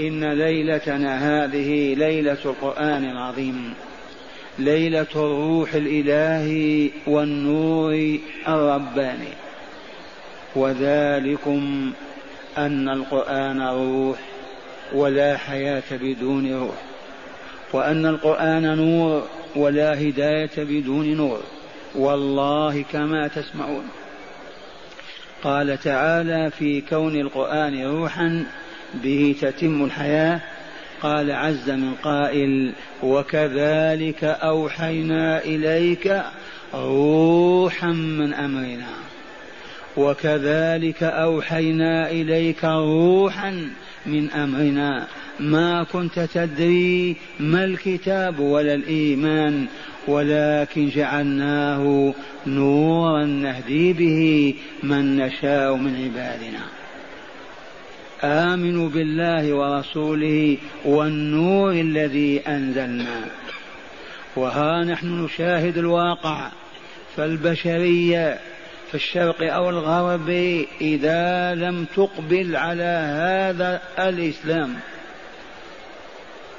[0.00, 3.74] إن ليلتنا هذه ليلة القرآن العظيم
[4.58, 8.18] ليلة الروح الإلهي والنور
[8.48, 9.32] الرباني.
[10.56, 11.92] وذلكم
[12.58, 14.18] أن القرآن روح
[14.92, 16.74] ولا حياة بدون روح
[17.72, 19.26] وأن القرآن نور
[19.56, 21.40] ولا هداية بدون نور.
[21.94, 23.88] والله كما تسمعون.
[25.42, 28.44] قال تعالى في كون القرآن روحا
[28.94, 30.40] به تتم الحياة.
[31.02, 36.22] قال عز من قائل وكذلك أوحينا إليك
[36.74, 38.94] روحا من أمرنا.
[39.96, 43.68] وكذلك أوحينا إليك روحا
[44.06, 45.06] من أمرنا.
[45.40, 49.66] ما كنت تدري ما الكتاب ولا الإيمان
[50.08, 52.14] ولكن جعلناه
[52.46, 56.79] نورا نهدي به من نشاء من عبادنا.
[58.24, 63.24] آمنوا بالله ورسوله والنور الذي أنزلنا.
[64.36, 66.50] وها نحن نشاهد الواقع
[67.16, 68.38] فالبشرية
[68.88, 70.28] في الشرق أو الغرب
[70.80, 74.74] إذا لم تقبل على هذا الإسلام.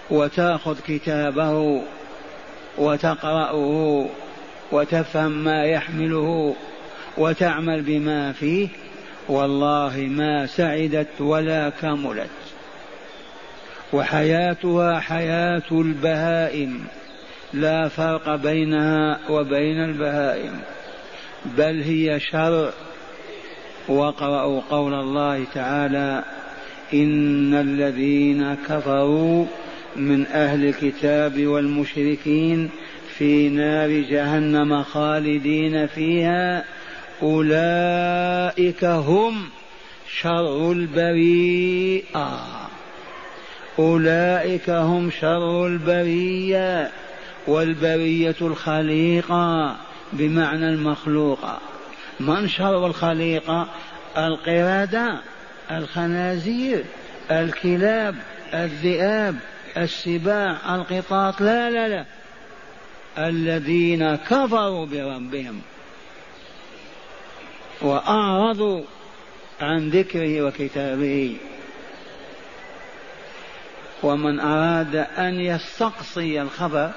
[0.10, 1.82] وتأخذ كتابه
[2.78, 4.10] وتقرأه
[4.72, 6.56] وتفهم ما يحمله
[7.18, 8.68] وتعمل بما فيه
[9.28, 12.30] والله ما سعدت ولا كملت.
[13.94, 16.86] وحياتها حياة البهائم.
[17.54, 20.60] لا فرق بينها وبين البهائم.
[21.58, 22.72] بل هي شر.
[23.88, 26.24] واقرأوا قول الله تعالى
[26.94, 29.46] إن الذين كفروا
[29.96, 32.70] من أهل الكتاب والمشركين
[33.18, 36.64] في نار جهنم خالدين فيها
[37.24, 39.50] أولئك هم
[40.22, 42.48] شر البريئة.
[43.80, 46.92] أولئك هم شر البرية
[47.48, 49.76] والبرية الخليقة
[50.14, 51.60] بمعنى المخلوقة
[52.20, 53.68] من شر الخليقة
[54.18, 55.22] القردة
[55.72, 56.84] الخنازير
[57.32, 58.16] الكلاب
[58.54, 59.36] الذئاب
[59.78, 61.42] السباع القطاط.
[61.42, 62.06] لا لا لا.
[63.18, 65.62] الذين كفروا بربهم.
[67.82, 68.82] وأعرضوا
[69.62, 71.38] عن ذكره وكتابه.
[74.04, 76.92] ومن أراد أن يستقصي الخبر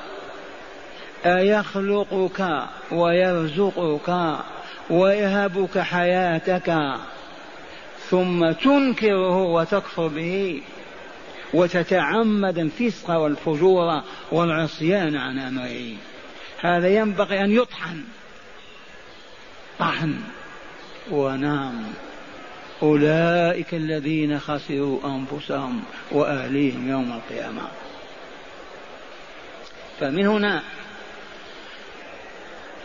[1.26, 4.38] أيخلقك ويرزقك
[4.90, 6.94] ويهبك حياتك
[8.10, 10.62] ثم تنكره وتكفر به
[11.54, 14.02] وتتعمد الفسق والفجور
[14.32, 15.96] والعصيان عن أمره.
[16.60, 18.04] هذا ينبغي أن يطحن.
[19.78, 20.14] طحن.
[21.10, 21.84] ونام.
[22.82, 25.82] أولئك الذين خسروا أنفسهم
[26.12, 27.62] وأهليهم يوم القيامة.
[30.00, 30.62] فمن هنا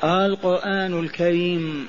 [0.03, 1.87] القرآن الكريم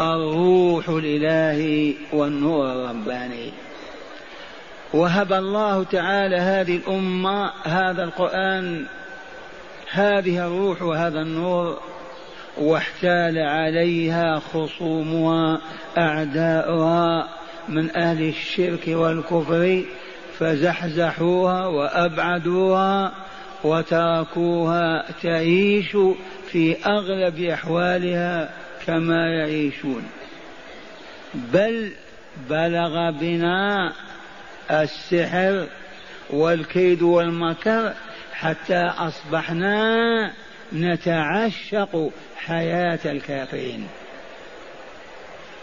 [0.00, 3.52] الروح الإلهي والنور الرباني.
[4.94, 8.86] وهب الله تعالى هذه الأمة هذا القرآن
[9.90, 11.80] هذه الروح وهذا النور
[12.58, 15.60] واحتال عليها خصومها
[15.98, 17.28] أعداؤها
[17.68, 19.82] من أهل الشرك والكفر
[20.38, 23.12] فزحزحوها وأبعدوها
[23.64, 25.96] وتركوها تعيش
[26.46, 28.50] في أغلب أحوالها
[28.86, 30.02] كما يعيشون.
[31.34, 31.92] بل
[32.50, 33.92] بلغ بنا
[34.70, 35.66] السحر
[36.30, 37.92] والكيد والمكر
[38.32, 40.32] حتى أصبحنا
[40.72, 42.10] نتعشق
[42.46, 43.88] حياة الكافرين.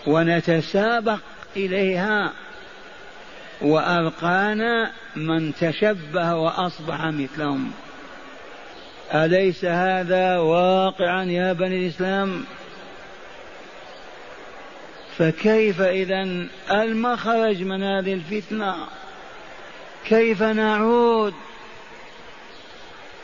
[0.07, 1.19] ونتسابق
[1.55, 2.33] إليها
[3.61, 7.71] وأرقانا من تشبه وأصبح مثلهم.
[9.13, 12.43] أليس هذا واقعا يا بني الإسلام؟
[15.17, 18.75] فكيف إذا المخرج من هذه الفتنة؟
[20.05, 21.33] كيف نعود؟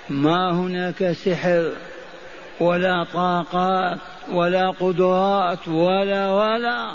[0.09, 1.71] ما هناك سحر
[2.59, 3.97] ولا طاقات
[4.31, 6.91] ولا قدرات ولا ولا.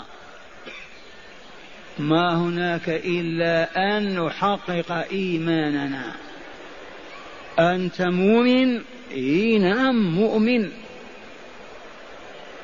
[1.99, 6.11] ما هناك إلا أن نحقق إيماننا.
[7.59, 8.81] أنت مؤمن؟
[9.11, 10.69] إي نعم مؤمن.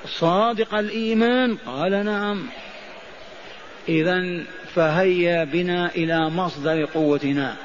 [0.05, 2.45] صادق الإيمان؟ قال نعم.
[3.89, 4.43] إذا
[4.75, 7.55] فهيا بنا إلى مصدر قوتنا.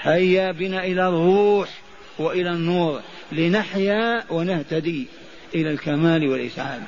[0.00, 1.68] هيا بنا إلى الروح
[2.18, 3.00] وإلى النور.
[3.32, 5.06] لنحيا ونهتدي
[5.54, 6.82] إلى الكمال والإسعاد.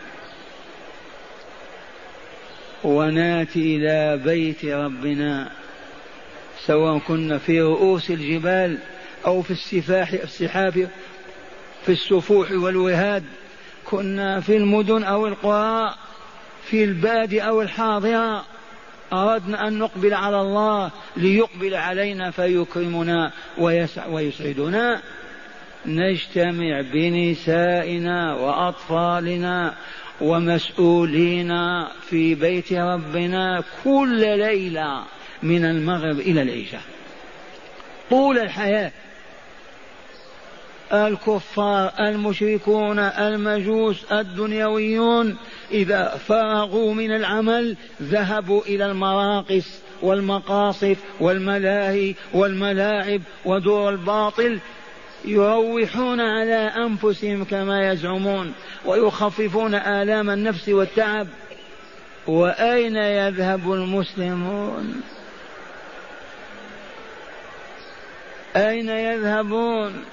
[2.85, 5.50] وناتي إلى بيت ربنا
[6.67, 8.79] سواء كنا في رؤوس الجبال
[9.26, 10.88] أو في السفاح السحاب
[11.87, 13.25] في السفوح والوهاد
[13.84, 15.94] كنا في المدن أو القرى
[16.70, 18.44] في الباد أو الحاضرة
[19.12, 23.32] أردنا أن نقبل على الله ليقبل علينا فيكرمنا
[24.08, 25.02] ويسعدنا.
[25.87, 29.75] نجتمع بنسائنا وأطفالنا
[30.21, 31.53] ومسؤولين
[32.09, 35.03] في بيت ربنا كل ليلة
[35.43, 36.83] من المغرب إلى العشاء.
[38.11, 38.93] طول الحياة
[40.93, 45.37] الكفار المشركون المجوس الدنيويون
[45.71, 54.59] إذا فرغوا من العمل ذهبوا إلى المراقص والمقاصف والملاهي والملاعب ودور الباطل
[55.25, 58.53] يروحون على أنفسهم كما يزعمون
[58.85, 61.26] ويخففون آلام النفس والتعب.
[62.26, 65.03] وأين يذهب المسلمون؟
[68.56, 70.05] أين يذهبون؟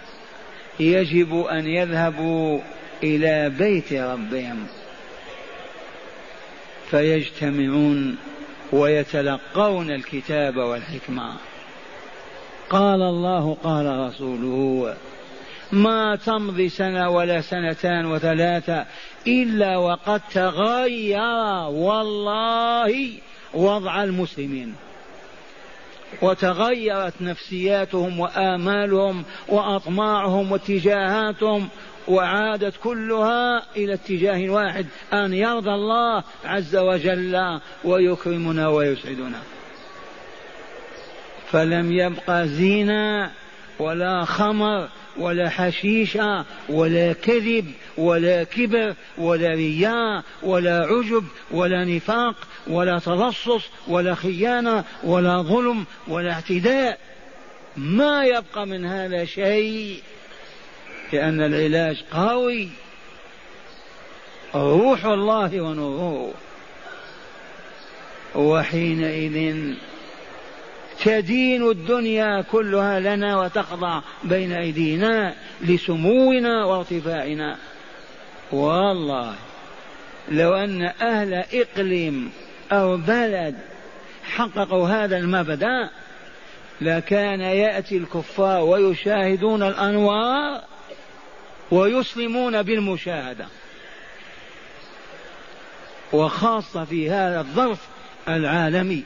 [0.80, 2.60] يجب أن يذهبوا
[3.04, 4.68] إلى بيت ربهم.
[6.92, 8.18] فيجتمعون
[8.72, 11.36] ويتلقون الكتاب والحكمة.
[12.70, 14.96] قال الله قال رسوله
[15.72, 18.86] ما تمضي سنة ولا سنتان وثلاثة
[19.28, 21.20] إلا وقد تغير
[21.70, 23.12] والله
[23.54, 24.76] وضع المسلمين.
[26.22, 31.70] وتغيرت نفسياتهم وآمالهم وأطماعهم واتجاهاتهم
[32.08, 39.55] وعادت كلها إلى اتجاه واحد أن يرضى الله عز وجل ويكرمنا ويسعدنا.
[41.56, 43.32] فلم يبق زينة
[43.80, 52.36] ولا خمر ولا حشيشة ولا كذب ولا كبر ولا رياء ولا عجب ولا نفاق
[52.68, 57.00] ولا تلصص ولا خيانة ولا ظلم ولا اعتداء.
[57.78, 60.02] ما يبقى من هذا شيء
[61.14, 62.70] لأن العلاج قوي.
[64.56, 66.34] روح الله ونوره.
[68.36, 69.76] وحينئذ
[71.04, 77.58] تدين الدنيا كلها لنا وتخضع بين أيدينا لسمونا وارتفاعنا.
[78.52, 79.34] والله
[80.32, 82.32] لو أن أهل إقليم
[82.72, 83.56] أو بلد
[84.24, 85.90] حققوا هذا المبدأ
[86.82, 90.62] لكان يأتي الكفار ويشاهدون الأنوار
[91.72, 93.46] ويسلمون بالمشاهدة.
[96.14, 97.80] وخاصة في هذا الظرف
[98.28, 99.04] العالمي.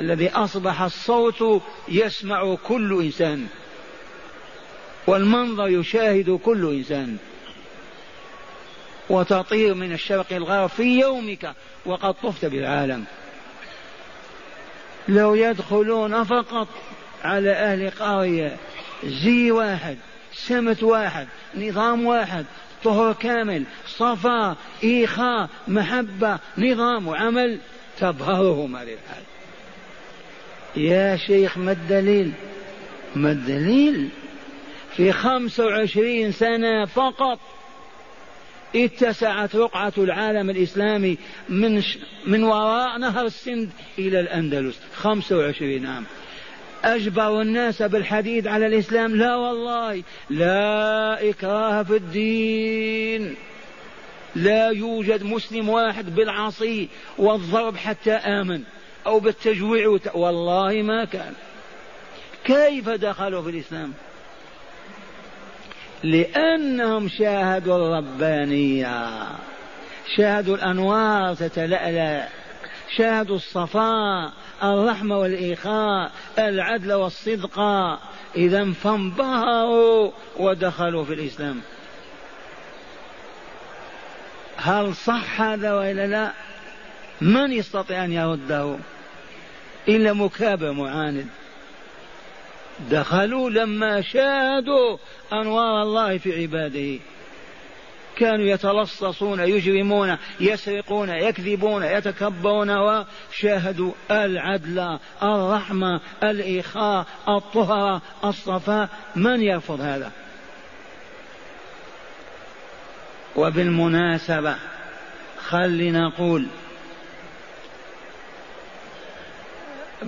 [0.00, 3.46] الذي أصبح الصوت يسمع كل إنسان
[5.06, 7.16] والمنظر يشاهد كل إنسان.
[9.10, 11.54] وتطير من الشرق الغرب في يومك
[11.86, 13.04] وقد طفت بالعالم.
[15.08, 16.68] لو يدخلون فقط
[17.24, 18.56] على أهل قرية
[19.04, 19.98] زي واحد
[20.34, 22.46] سمت واحد نظام واحد
[22.84, 27.58] طهر كامل صفا إيخاء محبة نظام وعمل
[28.00, 29.22] تبهرهم هذه الحال
[30.76, 32.32] يا شيخ ما الدليل؟
[33.16, 34.08] ما الدليل؟
[34.96, 37.38] في خمسة وعشرين سنة فقط
[38.76, 41.82] اتسعت رقعة العالم الإسلامي من
[42.26, 46.04] من وراء نهر السند إلى الأندلس خمسة وعشرين عام.
[46.84, 50.02] أجبروا الناس بالحديد على الإسلام؟ لا والله.
[50.30, 53.34] لا إكراه في الدين.
[54.34, 56.88] لا يوجد مسلم واحد بالعصي
[57.18, 58.62] والضرب حتى آمن.
[59.06, 61.34] أو بالتجويع والله ما كان.
[62.44, 63.92] كيف دخلوا في الإسلام؟
[66.02, 69.26] لأنهم شاهدوا الربانية
[70.16, 72.28] شاهدوا الأنوار تتلألأ
[72.96, 74.32] شاهدوا الصفاء
[74.62, 77.60] الرحمة والإيخاء العدل والصدق.
[78.36, 81.60] إذا فانبهروا ودخلوا في الإسلام.
[84.56, 86.32] هل صح هذا وإلا لا؟
[87.20, 88.76] من يستطيع أن يرده؟
[89.88, 91.26] إلا مكابر معاند.
[92.90, 94.98] دخلوا لما شاهدوا
[95.32, 96.98] أنوار الله في عباده.
[98.16, 108.88] كانوا يتلصصون يجرمون يسرقون يكذبون يتكبرون وشاهدوا العدل الرحمة الإخاء الطهرة الصفاء.
[109.16, 110.12] من يرفض هذا؟
[113.36, 114.56] وبالمناسبة
[115.48, 116.46] خلينا نقول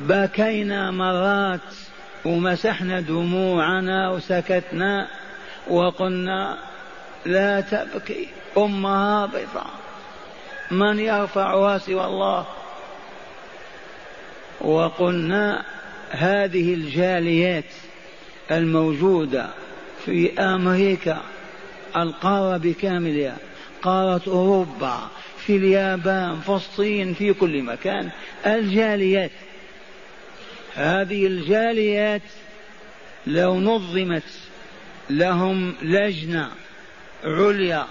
[0.09, 1.61] بكينا مرات
[2.25, 5.09] ومسحنا دموعنا وسكتنا
[5.69, 6.59] وقلنا
[7.27, 9.67] لا تبكي أم هابطة.
[10.71, 12.47] من يرفعها سوى الله
[14.61, 15.65] وقلنا
[16.11, 17.73] هذه الجاليات
[18.51, 19.47] الموجودة
[20.05, 21.21] في أمريكا
[21.97, 23.37] القارة بكاملها
[23.83, 24.99] قارة أوروبا
[25.39, 28.11] في اليابان في الصين في كل مكان
[28.47, 29.31] الجاليات.
[30.75, 32.23] هذه الجاليات
[33.27, 34.23] لو نظمت
[35.11, 36.51] لهم لجنة
[37.25, 37.87] عليا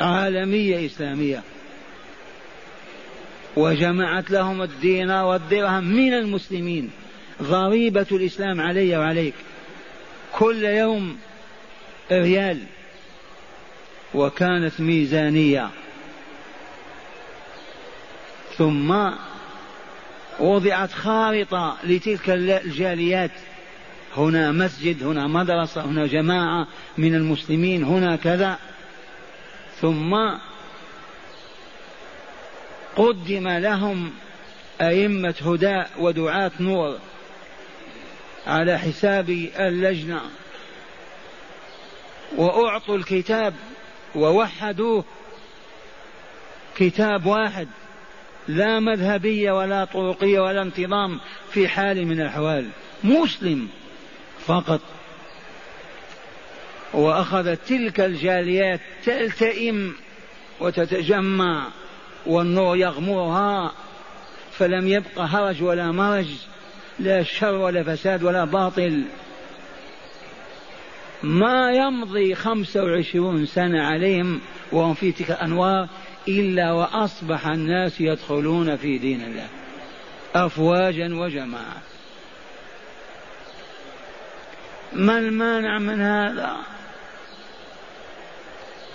[0.00, 1.42] عالمية إسلامية
[3.56, 6.90] وجمعت لهم الدينار والدرهم من المسلمين
[7.42, 9.34] ضريبة الإسلام علي وعليك.
[10.32, 11.18] كل يوم
[12.12, 12.58] ريال.
[14.14, 15.70] وكانت ميزانية.
[18.58, 19.10] ثم
[20.40, 23.30] وضعت خارطة لتلك الجاليات.
[24.16, 26.66] هنا مسجد هنا مدرسة هنا جماعة
[26.98, 28.58] من المسلمين هنا كذا.
[29.80, 30.16] ثم
[32.96, 34.12] قدم لهم
[34.80, 36.98] أئمة هداء ودعاة نور
[38.46, 40.20] على حساب اللجنة.
[42.36, 43.54] وأعطوا الكتاب
[44.14, 45.04] ووحدوه.
[46.76, 47.68] كتاب واحد.
[48.48, 52.68] لا مذهبية ولا طرقية ولا انتظام في حال من الأحوال.
[53.04, 53.68] مسلم
[54.46, 54.80] فقط.
[56.92, 59.94] وأخذت تلك الجاليات تلتئم
[60.60, 61.66] وتتجمع
[62.26, 63.72] والنور يغمرها
[64.52, 66.28] فلم يبق هرج ولا مرج
[66.98, 69.04] لا شر ولا فساد ولا باطل.
[71.22, 74.40] ما يمضي خمسة وعشرون سنة عليهم
[74.72, 75.88] وهم في تلك الأنوار
[76.28, 79.48] إلا وأصبح الناس يدخلون في دين الله
[80.34, 81.82] أفواجا وجماعة.
[84.92, 86.56] ما المانع من هذا؟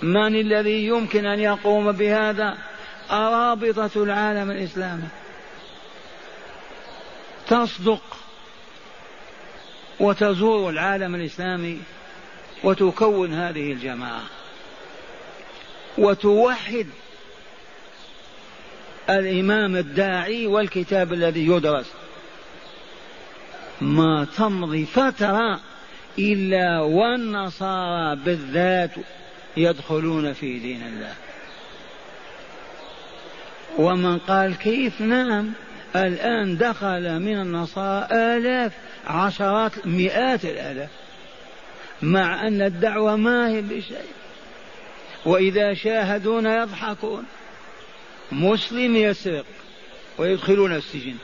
[0.02, 2.58] من الذي يمكن أن يقوم بهذا؟
[3.10, 5.08] أرابطة العالم الإسلامي.
[7.48, 8.16] تصدق
[10.00, 11.80] وتزور العالم الإسلامي
[12.64, 14.22] وتكون هذه الجماعة.
[15.98, 16.86] وتوحد
[19.10, 21.86] الإمام الداعي والكتاب الذي يدرس.
[23.80, 25.60] ما تمضي فترة
[26.18, 28.90] إلا والنصارى بالذات
[29.56, 31.14] يدخلون في دين الله.
[33.78, 35.52] ومن قال كيف؟ نعم
[35.96, 38.72] الآن دخل من النصارى آلاف
[39.06, 40.90] عشرات مئات الآلاف.
[42.02, 44.12] مع أن الدعوة ما هي بشيء.
[45.24, 47.24] وإذا شاهدونا يضحكون.
[48.32, 49.44] مسلم يسرق
[50.18, 51.14] ويدخلون السجن.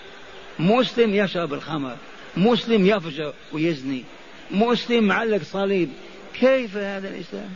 [0.59, 1.97] مسلم يشرب الخمر.
[2.37, 4.05] مسلم يفجر ويزني.
[4.51, 5.91] مسلم معلق صليب.
[6.41, 7.51] كيف هذا الإسلام؟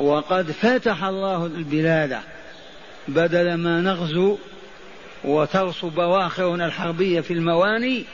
[0.00, 2.20] وقد فتح الله البلاد
[3.08, 4.38] بدل ما نغزو
[5.24, 8.04] وترسو بواخرنا الحربية في المواني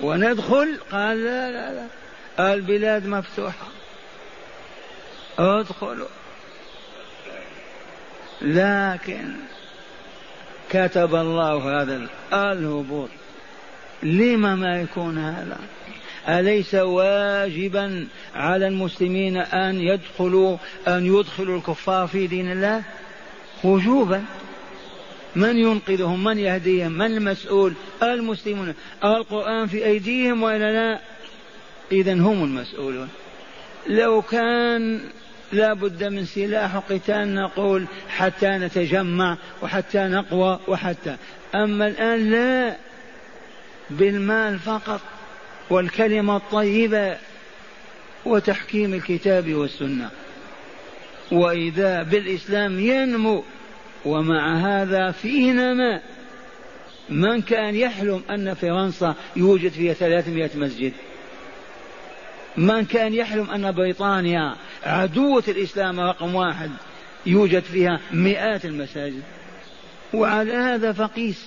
[0.00, 0.78] وندخل.
[0.92, 2.54] قال لا لا لا.
[2.54, 3.66] البلاد مفتوحة.
[5.38, 6.08] ادخلوا.
[8.42, 9.32] لكن
[10.70, 13.08] كتب الله هذا الهبوط.
[14.02, 15.58] لما ما يكون هذا؟
[16.28, 20.56] أليس واجبا على المسلمين أن يدخلوا
[20.88, 22.82] أن يدخلوا الكفار في دين الله؟
[23.64, 24.24] وجوبا.
[25.36, 27.72] من ينقذهم؟ من يهديهم؟ من المسؤول؟
[28.02, 28.74] المسلمون.
[29.04, 31.00] القرآن في أيديهم وإلا لا؟
[31.92, 33.08] إذا هم المسؤولون.
[33.86, 35.00] لو كان
[35.52, 41.16] لا بد من سلاح وقتال نقول حتى نتجمع وحتى نقوى وحتى.
[41.54, 42.76] أما الآن لا
[43.90, 45.00] بالمال فقط
[45.70, 47.16] والكلمة الطيبة
[48.24, 50.10] وتحكيم الكتاب والسنة.
[51.32, 53.44] وإذا بالإسلام ينمو
[54.04, 56.02] ومع هذا فيه نماء
[57.08, 60.92] من كان يحلم أن فرنسا يوجد فيها ثلاثمائة مسجد؟
[62.56, 66.70] من كان يحلم أن بريطانيا عدوة الإسلام رقم واحد
[67.26, 69.22] يوجد فيها مئات المساجد.
[70.14, 71.46] وعلى هذا فقيس.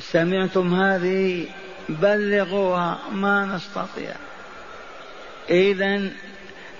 [0.00, 1.46] سمعتم هذه؟
[1.88, 4.14] بلغوها ما نستطيع.
[5.50, 6.10] إذا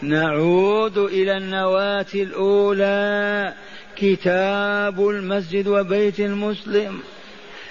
[0.03, 3.55] نعود إلى النواة الأولى.
[3.97, 7.01] كتاب المسجد وبيت المسلم.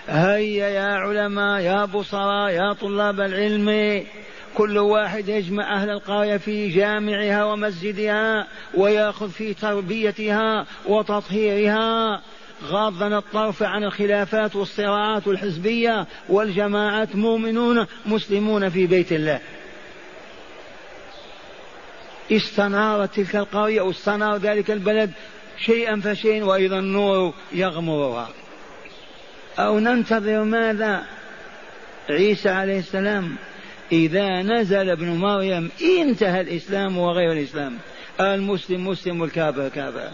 [0.08, 4.06] هيا يا علماء يا بصراء يا طلاب العلم.
[4.56, 12.22] كل واحد يجمع أهل القرية في جامعها ومسجدها ويأخذ في تربيتها وتطهيرها.
[12.64, 19.40] غاضا الطرف عن الخلافات والصراعات الحزبية والجماعات مؤمنون مسلمون في بيت الله.
[22.32, 25.12] استنارت تلك القرية واستنار ذلك البلد
[25.66, 28.30] شيئا فشيئا وإذا النور يغمرها.
[29.60, 31.04] أو ننتظر ماذا؟
[32.10, 33.36] عيسى عليه السلام
[33.92, 37.78] إذا نزل ابن مريم انتهى الإسلام وغير الإسلام.
[38.20, 40.10] المسلم مسلم والكافر كافر.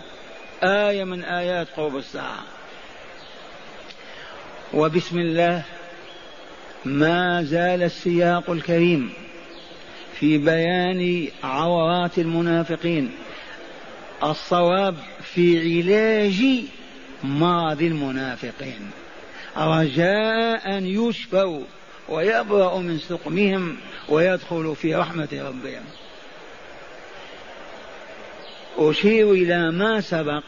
[0.63, 2.43] آية من آيات قرب الساعة.
[4.73, 5.63] وبسم الله.
[6.85, 9.13] ما زال السياق الكريم
[10.19, 13.11] في بيان عورات المنافقين.
[14.23, 16.65] الصواب في علاج
[17.23, 18.91] مرض المنافقين.
[19.57, 21.63] رجاء أن يشفوا.
[22.09, 23.77] ويبرأوا من سقمهم
[24.09, 25.83] ويدخلوا في رحمة ربهم.
[28.77, 30.43] أشير إلى ما سبق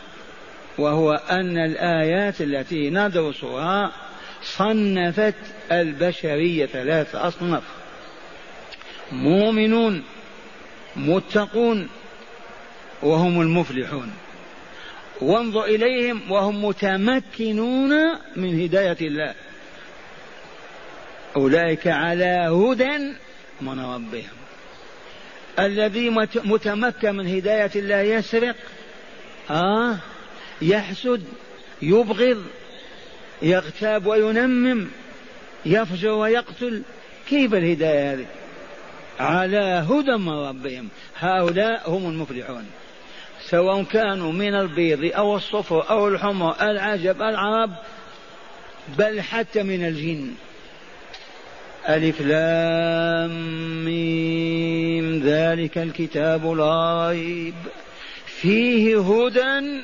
[0.77, 3.91] وهو أن الآيات التي ندرسها
[4.43, 5.35] صنفت
[5.71, 7.63] البشرية ثلاث أصناف
[9.11, 10.03] مؤمنون
[10.95, 11.89] متقون
[13.01, 14.11] وهم المفلحون.
[15.21, 17.91] وانظر إليهم وهم متمكنون
[18.35, 19.33] من هداية الله.
[21.37, 23.13] أولئك على هدى
[23.61, 24.37] من ربهم.
[25.59, 28.55] الذي متمكن من هداية الله يسرق
[29.49, 29.97] آه
[30.61, 31.23] يحسد
[31.81, 32.43] يبغض
[33.41, 34.87] يغتاب وينمم
[35.65, 36.81] يفجر ويقتل.
[37.29, 38.25] كيف الهداية هذه؟
[39.19, 40.89] على هدى من ربهم.
[41.19, 42.65] هؤلاء هم المفلحون.
[43.41, 47.71] سواء كانوا من البيض أو الصفر أو الحمر العجب العرب
[48.97, 50.33] بل حتى من الجن.
[51.89, 53.31] ألف لام
[53.85, 55.21] ميم.
[55.23, 57.53] ذلك الكتاب لا ريب.
[58.25, 59.81] فيه هدى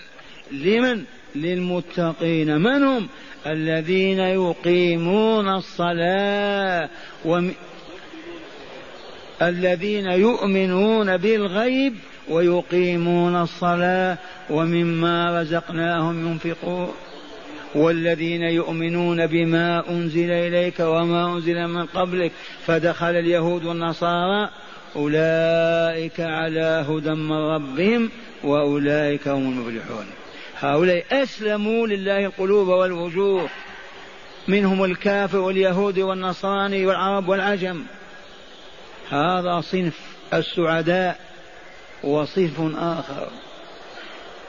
[0.51, 1.03] لمن؟
[1.35, 2.57] للمتقين.
[2.57, 3.07] من هم؟
[3.47, 6.89] الذين يقيمون الصلاة
[7.25, 7.51] وم...
[9.41, 11.95] الذين يؤمنون بالغيب
[12.29, 14.17] ويقيمون الصلاة
[14.49, 16.93] ومما رزقناهم ينفقون.
[17.75, 22.31] والذين يؤمنون بما أنزل إليك وما أنزل من قبلك
[22.65, 24.49] فدخل اليهود والنصارى
[24.95, 28.09] أولئك على هدى من ربهم
[28.43, 30.05] وأولئك هم المفلحون.
[30.59, 33.49] هؤلاء أسلموا لله القلوب والوجوه.
[34.47, 37.83] منهم الكافر واليهود والنصراني والعرب والعجم.
[39.09, 39.99] هذا صنف
[40.33, 41.19] السعداء
[42.03, 43.27] وصنف آخر.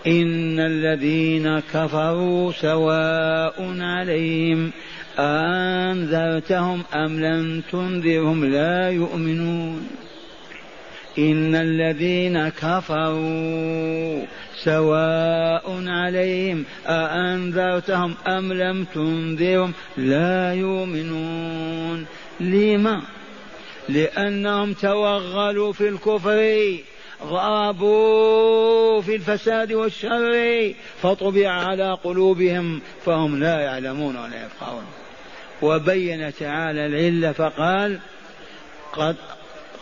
[0.06, 4.70] إن الذين كفروا سواء عليهم
[5.18, 9.88] أنذرتهم أم لم تنذرهم لا يؤمنون
[11.18, 14.24] إن الذين كفروا
[14.56, 22.06] سواء عليهم أأنذرتهم أم لم تنذرهم لا يؤمنون.
[22.40, 23.02] لما؟
[23.88, 26.76] لأنهم توغلوا في الكفر.
[27.24, 34.84] غابوا في الفساد والشر فطبع على قلوبهم فهم لا يعلمون ولا يفقهون.
[35.62, 37.98] وبين تعالى العلة فقال
[38.92, 39.16] قد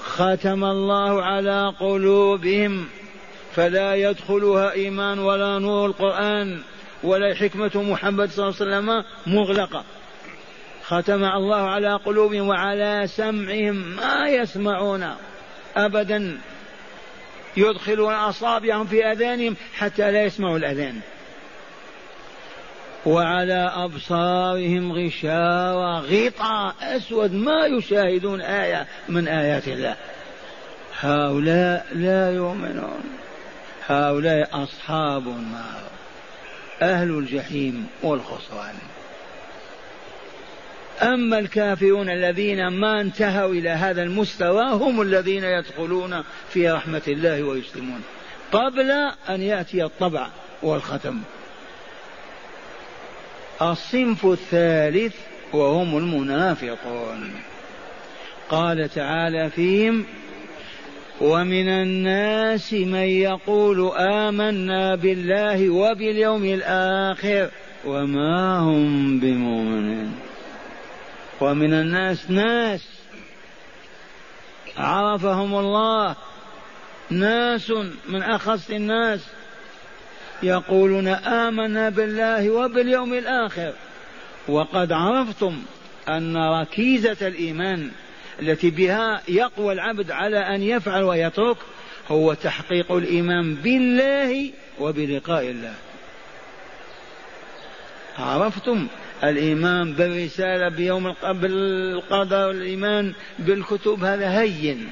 [0.04, 2.86] ختم الله على قلوبهم
[3.54, 5.86] فلا يدخلها إيمان ولا نور.
[5.86, 6.60] القرآن
[7.02, 9.84] ولا حكمة محمد صلى الله عليه وسلم مغلقة.
[10.84, 15.14] ختم الله على قلوبهم وعلى سمعهم ما يسمعون
[15.76, 16.38] ابدا.
[17.56, 21.00] يدخلون أصابعهم في أذانهم حتى لا يسمعوا الأذان.
[23.06, 29.96] وعلى أبصارهم غشاوة غطاء أسود ما يشاهدون آية من آيات الله.
[31.00, 33.02] هؤلاء لا يؤمنون.
[33.86, 35.82] هؤلاء أصحاب النار
[36.82, 38.74] أهل الجحيم والخسران.
[41.02, 48.02] أما الكافرون الذين ما انتهوا إلى هذا المستوى هم الذين يدخلون في رحمة الله ويسلمون.
[48.52, 48.90] قبل
[49.28, 50.26] أن يأتي الطبع
[50.62, 51.18] والختم.
[53.62, 55.14] الصنف الثالث
[55.52, 57.32] وهم المنافقون.
[58.48, 60.04] قال تعالى فيهم
[61.20, 67.48] ومن الناس من يقول آمنا بالله وباليوم الآخر
[67.84, 70.31] وما هم بمؤمنين.
[71.42, 72.88] ومن الناس ناس.
[74.76, 76.16] عرفهم الله.
[77.10, 77.72] ناس
[78.08, 79.20] من أخص الناس.
[80.42, 83.72] يقولون آمنا بالله وباليوم الآخر.
[84.48, 85.62] وقد عرفتم
[86.08, 87.90] أن ركيزة الإيمان
[88.42, 91.56] التي بها يقوى العبد على أن يفعل ويترك
[92.08, 94.50] هو تحقيق الإيمان بالله
[94.80, 95.74] وبلقاء الله.
[98.18, 98.86] عرفتم
[99.24, 104.88] الإيمان بالرسالة بيوم بالقدر الإيمان بالكتب هذا هين.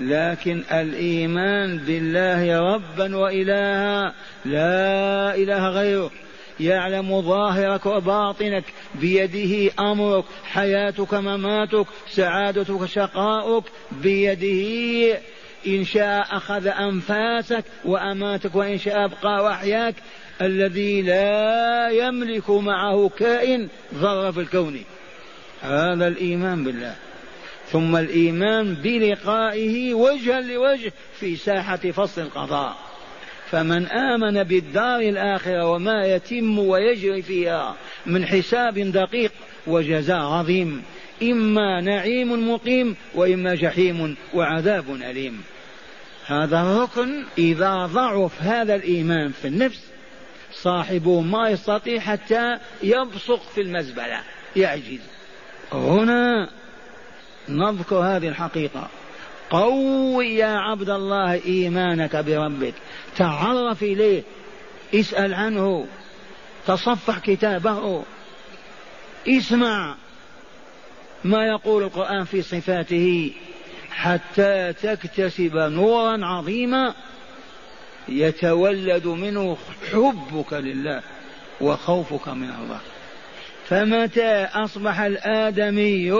[0.00, 6.10] لكن الإيمان بالله ربا وإلها لا إله غيره.
[6.60, 15.18] يعلم ظاهرك وباطنك بيده أمرك حياتك مماتك سعادتك شقاؤك بيده
[15.66, 19.94] إن شاء أخذ أنفاسك وأماتك وإن شاء أبقى وأحياك
[20.42, 24.80] الذي لا يملك معه كائن ذرة في الكون.
[25.62, 26.94] هذا الإيمان بالله.
[27.66, 32.76] ثم الإيمان بلقائه وجها لوجه في ساحة فصل القضاء.
[33.50, 39.32] فمن آمن بالدار الآخرة وما يتم ويجري فيها من حساب دقيق
[39.66, 40.82] وجزاء عظيم.
[41.22, 45.42] إما نعيم مقيم وإما جحيم وعذاب أليم.
[46.26, 49.80] هذا الركن إذا ضعف هذا الإيمان في النفس
[50.52, 54.20] صاحبه ما يستطيع حتى يبصق في المزبلة
[54.56, 55.00] يعجز.
[55.72, 56.50] هنا
[57.48, 58.88] نذكر هذه الحقيقة.
[59.50, 62.74] قوي يا عبد الله إيمانك بربك
[63.16, 64.22] تعرف إليه
[64.94, 65.86] اسأل عنه
[66.66, 68.04] تصفح كتابه
[69.28, 69.96] اسمع.
[71.24, 73.32] ما يقول القرآن في صفاته
[73.90, 76.94] حتى تكتسب نورا عظيما
[78.08, 79.56] يتولد منه
[79.92, 81.02] حبك لله
[81.60, 82.80] وخوفك من الله.
[83.68, 86.12] فمتى أصبح الآدمي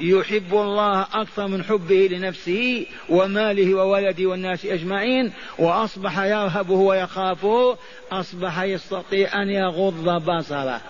[0.00, 7.78] يحب الله أكثر من حبه لنفسه وماله وولده والناس أجمعين؟ وأصبح يرهبه ويخافه
[8.12, 10.80] أصبح يستطيع أن يغض بصره.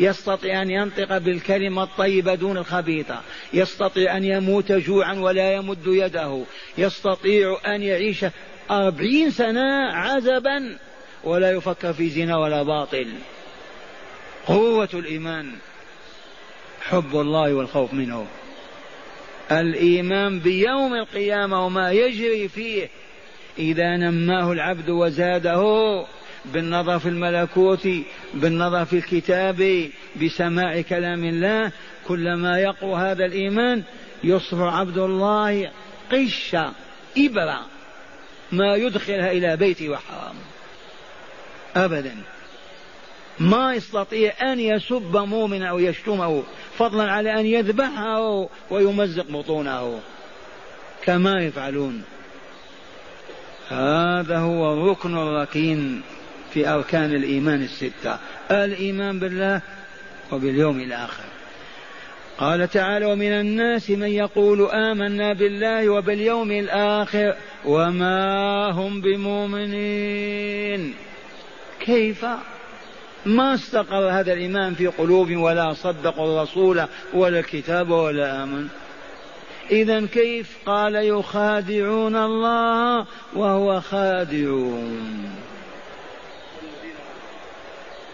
[0.00, 3.20] يستطيع أن ينطق بالكلمة الطيبة دون الخبيثة.
[3.52, 6.42] يستطيع أن يموت جوعا ولا يمد يده.
[6.78, 8.24] يستطيع أن يعيش
[8.70, 10.78] أربعين سنة عزبا
[11.24, 13.08] ولا يفكر في زنا ولا باطل.
[14.46, 15.52] قوة الإيمان
[16.80, 18.26] حب الله والخوف منه.
[19.52, 22.88] الإيمان بيوم القيامة وما يجري فيه
[23.58, 26.04] إذا نماه العبد وزاده
[26.44, 27.88] بالنظر في الملكوت
[28.34, 29.88] بالنظر في الكتاب
[30.22, 31.72] بسماع كلام الله.
[32.08, 33.82] كلما يقوى هذا الإيمان
[34.24, 35.70] يصبح عبد الله
[36.12, 36.72] قشة
[37.18, 37.60] إبرة
[38.52, 40.34] ما يدخلها إلى بيته وحرام.
[41.76, 42.16] أبدا.
[43.40, 46.42] ما يستطيع أن يسب مؤمنا أو يشتمه
[46.78, 50.00] فضلا على أن يذبحه ويمزق بطونه.
[51.04, 52.02] كما يفعلون.
[53.68, 56.02] هذا هو الركن الركين.
[56.54, 58.18] في أركان الإيمان الستة
[58.50, 59.60] الإيمان بالله
[60.32, 61.24] وباليوم الآخر.
[62.38, 67.34] قال تعالى ومن الناس من يقول آمنا بالله وباليوم الآخر
[67.64, 70.94] وما هم بمؤمنين.
[71.80, 72.26] كيف؟
[73.26, 76.84] ما استقر هذا الإيمان في قلوب ولا صدقوا الرسول
[77.14, 78.68] ولا الكتاب ولا آمن.
[79.70, 85.39] إذا كيف؟ قال يخادعون الله وهو خادعون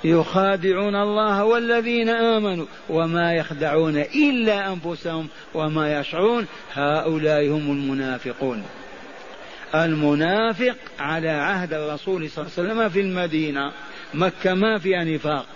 [0.07, 6.47] يخادعون الله والذين آمنوا وما يخدعون إلا أنفسهم وما يشعرون.
[6.73, 8.63] هؤلاء هم المنافقون.
[9.75, 13.73] المنافق على عهد الرسول صلى الله عليه وسلم في المدينة.
[14.15, 15.47] مكة ما فيها نفاق.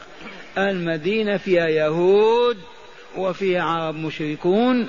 [0.58, 2.58] المدينة فيها يهود
[3.16, 4.88] وفيها عرب مشركون.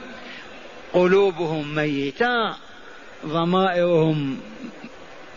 [0.93, 2.55] قلوبهم ميتة.
[3.25, 4.37] ضمائرهم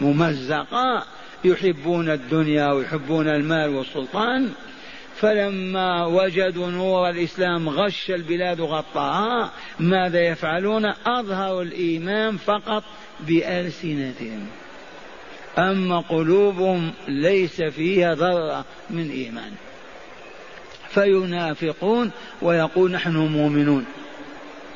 [0.01, 1.05] ممزقة.
[1.45, 4.51] يحبون الدنيا ويحبون المال والسلطان
[5.17, 12.85] فلما وجدوا نور الإسلام غش البلاد غطاها ماذا يفعلون؟ أظهروا الإيمان فقط
[13.21, 14.47] بألسنتهم.
[15.59, 19.53] أما قلوبهم ليس فيها ذرة من إيمان.
[20.89, 22.11] فينافقون
[22.43, 23.85] ويقول نحن مؤمنون.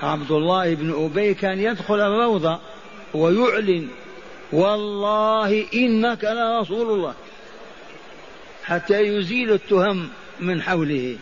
[0.02, 2.58] عبد الله بن أبي كان يدخل الروضة
[3.14, 3.88] ويعلن
[4.52, 7.14] والله إنك لرسول الله.
[8.64, 10.08] حتى يزيل التهم
[10.40, 11.16] من حوله.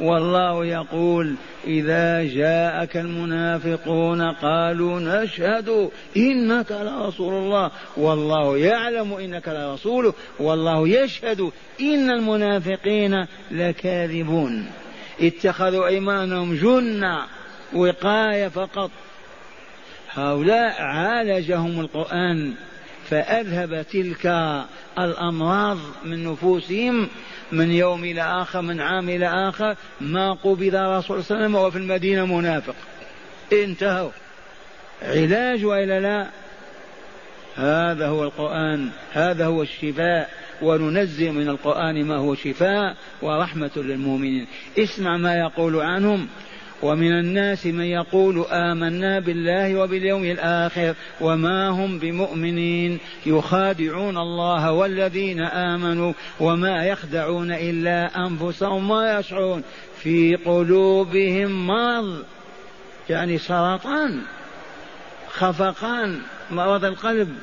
[0.00, 1.34] والله يقول
[1.66, 7.70] إذا جاءك المنافقون قالوا نشهد إنك لرسول الله.
[7.96, 10.14] والله يعلم إنك لرسوله.
[10.38, 14.70] والله يشهد إن المنافقين لكاذبون.
[15.20, 17.22] اتخذوا أيمانهم جنة
[17.72, 18.90] وقاية فقط.
[20.14, 22.54] هؤلاء عالجهم القرآن
[23.10, 24.26] فأذهب تلك
[24.98, 27.08] الأمراض من نفوسهم
[27.52, 31.36] من يوم إلى آخر من عام إلى آخر ما قبض رسول الله صلى الله عليه
[31.36, 32.74] وسلم وفي المدينة منافق.
[33.52, 34.10] انتهوا.
[35.02, 36.26] علاج وإلا لا؟
[37.56, 40.30] هذا هو القرآن هذا هو الشفاء.
[40.62, 44.46] وننزل من القرآن ما هو شفاء ورحمة للمؤمنين.
[44.78, 46.28] اسمع ما يقول عنهم.
[46.82, 56.12] ومن الناس من يقول آمنا بالله وباليوم الآخر وما هم بمؤمنين يخادعون الله والذين آمنوا
[56.40, 59.62] وما يخدعون إلا أنفسهم ما يشعرون
[60.02, 62.24] في قلوبهم مرض
[63.10, 64.20] يعني سرطان
[65.32, 67.36] خفقان مرض القلب.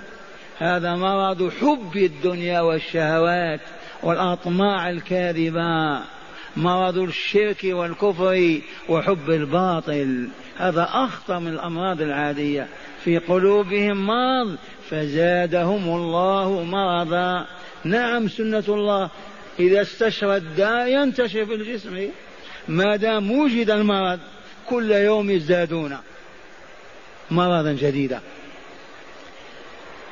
[0.58, 3.60] هذا مرض حب الدنيا والشهوات
[4.04, 6.00] والأطماع الكاذبة.
[6.58, 10.28] مرض الشرك والكفر وحب الباطل.
[10.58, 12.68] هذا أخطر من الأمراض العادية.
[13.04, 14.58] في قلوبهم مرض
[14.90, 17.46] فزادهم الله مرضا.
[17.84, 19.10] نعم سنة الله.
[19.60, 22.10] إذا استشرى الداء ينتشر في الجسم.
[22.68, 24.20] ما دام وجد المرض
[24.70, 25.98] كل يوم يزدادون
[27.32, 28.22] مرضا جديدا.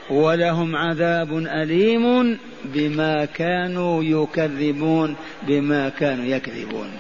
[0.10, 5.16] ولهم عذاب أليم بما كانوا يكذبون
[5.48, 6.92] بما كانوا يكذبون.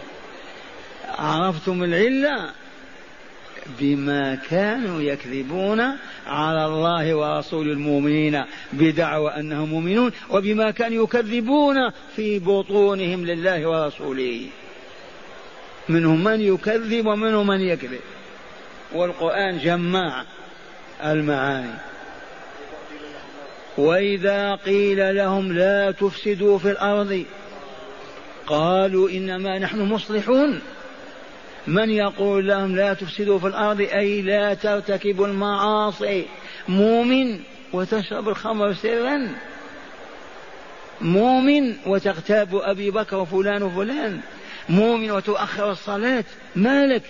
[1.17, 2.49] عرفتم العلة؟
[3.79, 5.81] بما كانوا يكذبون
[6.27, 8.43] على الله ورسول المؤمنين
[8.73, 11.75] بدعوى أنهم مؤمنون وبما كانوا يكذبون
[12.15, 14.41] في بطونهم لله ورسوله.
[15.89, 17.99] منهم من يكذب ومنهم من يكذب.
[18.93, 20.25] والقرآن جمع
[21.03, 21.73] المعاني.
[23.77, 27.25] وإذا قيل لهم لا تفسدوا في الأرض
[28.47, 30.61] قالوا إنما نحن مصلحون.
[31.67, 36.25] من يقول لهم لا تفسدوا في الأرض؟ أي لا ترتكبوا المعاصي.
[36.67, 37.39] مؤمن
[37.73, 39.27] وتشرب الخمر سرا.
[41.01, 44.19] مؤمن وتغتاب أبي بكر وفلان وفلان.
[44.69, 46.23] مؤمن وتؤخر الصلاة.
[46.55, 47.03] مالك؟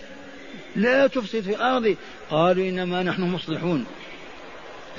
[0.75, 1.95] لا تفسد في الأرض.
[2.29, 3.85] قالوا إنما نحن مصلحون.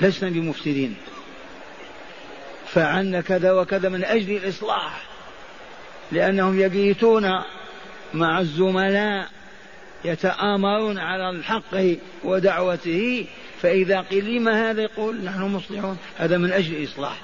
[0.01, 0.95] لسنا بمفسدين.
[2.73, 5.01] فعلنا كذا وكذا من أجل الإصلاح
[6.11, 7.41] لأنهم يبيتون
[8.13, 9.27] مع الزملاء
[10.05, 13.25] يتآمرون على الحق ودعوته
[13.61, 17.17] فإذا قيل لما هذا يقول نحن مصلحون هذا من أجل الإصلاح.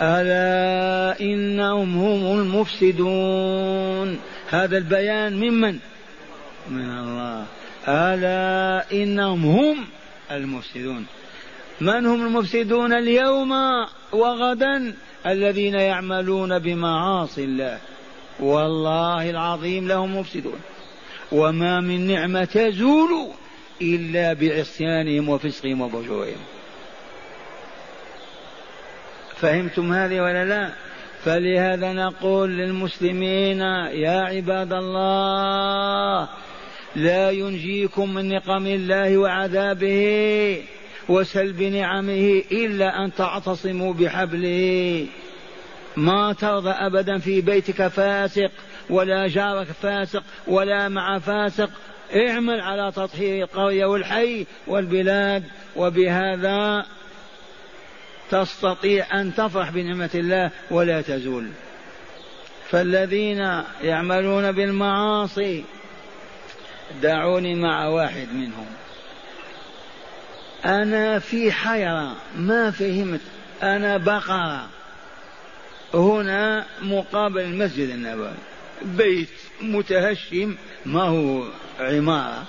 [0.00, 4.18] ألا إنهم هم المفسدون؟
[4.50, 5.78] هذا البيان ممن
[6.70, 7.46] من الله.
[7.88, 9.86] ألا إنهم هم
[10.30, 11.06] المفسدون.
[11.80, 13.52] من هم المفسدون اليوم
[14.12, 14.94] وغدا
[15.26, 17.78] الذين يعملون بمعاصي الله؟
[18.40, 20.60] والله العظيم لهم مفسدون.
[21.32, 23.28] وما من نعمة تزول
[23.82, 26.40] إلا بعصيانهم وفسقهم وفجورهم
[29.36, 30.72] فهمتم هذه ولا لا؟
[31.24, 33.60] فلهذا نقول للمسلمين
[33.94, 36.28] يا عباد الله
[36.96, 40.62] لا ينجيكم من نقم الله وعذابه.
[41.08, 45.06] وسلب نعمه إلا أن تعتصموا بحبله.
[45.96, 48.50] ما ترضى أبدا في بيتك فاسق
[48.90, 51.70] ولا جارك فاسق ولا مع فاسق.
[52.16, 55.44] اعمل على تطهير القرية والحي والبلاد.
[55.76, 56.86] وبهذا
[58.30, 61.48] تستطيع أن تفرح بنعمة الله ولا تزول.
[62.70, 65.64] فالذين يعملون بالمعاصي
[67.02, 68.66] دعوني مع واحد منهم.
[70.64, 73.20] أنا في حيرة ما فهمت.
[73.62, 74.68] أنا بقرة.
[75.94, 78.34] هنا مقابل المسجد النبوي.
[78.82, 79.28] بيت
[79.62, 81.44] متهشم ما هو
[81.80, 82.44] عمارة.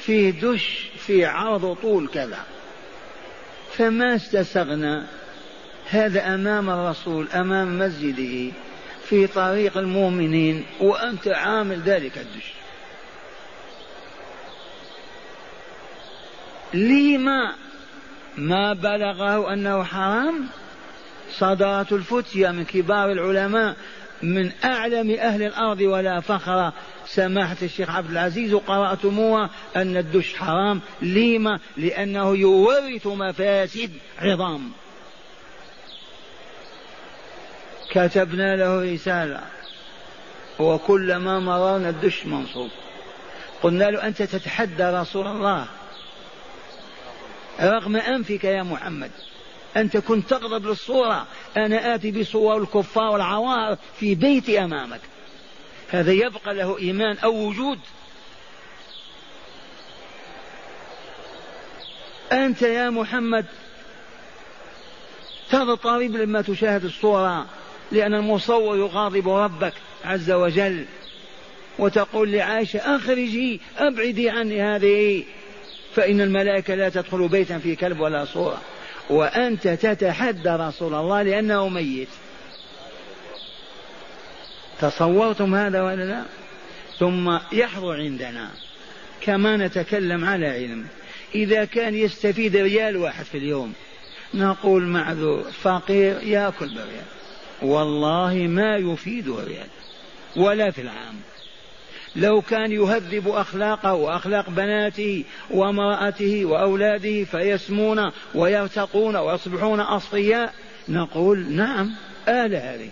[0.00, 2.44] فيه دش في عرض طول كذا.
[3.72, 5.06] فما استسغنا.
[5.90, 8.52] هذا أمام الرسول أمام مسجده
[9.04, 12.61] في طريق المؤمنين وأنت عامل ذلك الدش.
[16.74, 17.52] لما
[18.36, 20.46] ما بلغه أنه حرام؟
[21.32, 23.76] صدرت الفتية من كبار العلماء
[24.22, 26.72] من أعلم أهل الأرض ولا فخر.
[27.06, 30.80] سماحة الشيخ عبد العزيز وقرأتموها أن الدش حرام.
[31.02, 34.72] لما؟ لأنه يورث مفاسد عظام.
[37.90, 39.40] كتبنا له رسالة.
[40.58, 42.70] وكلما مررنا الدش منصوب.
[43.62, 45.66] قلنا له أنت تتحدى رسول الله.
[47.62, 49.10] رغم أنفك يا محمد
[49.76, 55.00] أنت كنت تغضب للصورة أنا آتي بصور الكفار والعوار في بيتي أمامك.
[55.90, 57.78] هذا يبقى له إيمان أو وجود.
[62.32, 63.46] أنت يا محمد
[65.50, 67.46] تضطرب لما تشاهد الصورة
[67.92, 70.86] لأن المصور يغاضب ربك عز وجل
[71.78, 75.24] وتقول لعائشة أخرجي أبعدي عني هذه.
[75.94, 78.60] فإن الملائكة لا تدخل بيتا فيه كلب ولا صورة.
[79.10, 82.08] وأنت تتحدى رسول الله لأنه ميت.
[84.80, 86.22] تصورتم هذا ولا لا؟
[86.98, 88.50] ثم يحضر عندنا
[89.20, 90.86] كما نتكلم على علم.
[91.34, 93.72] إذا كان يستفيد ريال واحد في اليوم
[94.34, 97.06] نقول معذور فقير يأكل بريال.
[97.62, 99.66] والله ما يفيد ريال
[100.36, 101.14] ولا في العام.
[102.16, 110.54] لو كان يهذب أخلاقه وأخلاق بناته وامرأته وأولاده فيسمون ويرتقون ويصبحون أصفياء
[110.88, 111.90] نقول نعم
[112.28, 112.90] آل هذه.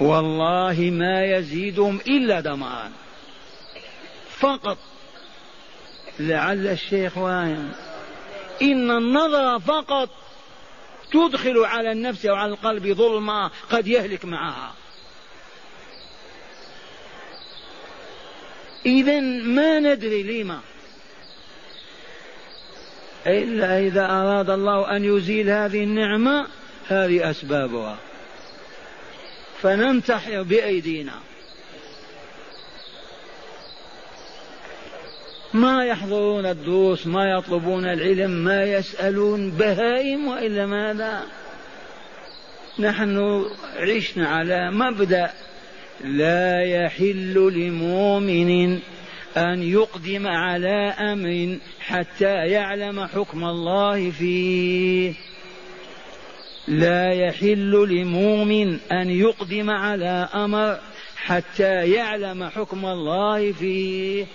[0.00, 2.90] والله ما يزيدهم إلا دمارا
[4.38, 4.78] فقط.
[6.20, 7.72] لعل الشيخ واين.
[8.62, 10.08] إن النظر فقط
[11.12, 14.72] تدخل على النفس أو على القلب ظلمة قد يهلك معها.
[18.86, 20.60] إذا ما ندري لما.
[23.26, 26.46] إلا إذا أراد الله أن يزيل هذه النعمة
[26.88, 27.96] هذه أسبابها.
[29.62, 31.14] فننتحر بأيدينا.
[35.54, 41.22] ما يحضرون الدروس ما يطلبون العلم ما يسألون بهائم وإلا ماذا؟
[42.78, 43.44] نحن
[43.76, 45.30] عشنا على مبدأ
[46.04, 48.78] لا يحل لمؤمن
[49.36, 55.14] أن يقدم على أمر حتى يعلم حكم الله فيه.
[56.68, 60.78] لا يحل لمؤمن أن يقدم على أمر
[61.16, 64.26] حتى يعلم حكم الله فيه.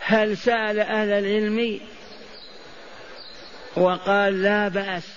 [0.00, 1.80] هل سأل أهل العلم؟
[3.76, 5.08] وقال لا بأس.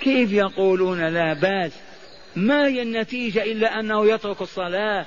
[0.00, 1.72] كيف يقولون لا بأس؟
[2.36, 5.06] ما هي النتيجة إلا أنه يترك الصلاة.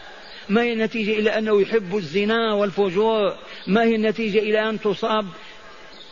[0.49, 3.35] ما هي النتيجة إلا أنه يحب الزنا والفجور.
[3.67, 5.25] ما هي النتيجة إلى أن تصاب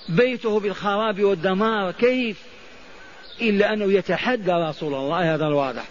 [0.09, 1.91] بيته بالخراب والدمار.
[1.91, 2.37] كيف؟
[3.41, 5.83] إلا أنه يتحدى رسول الله هذا الواضح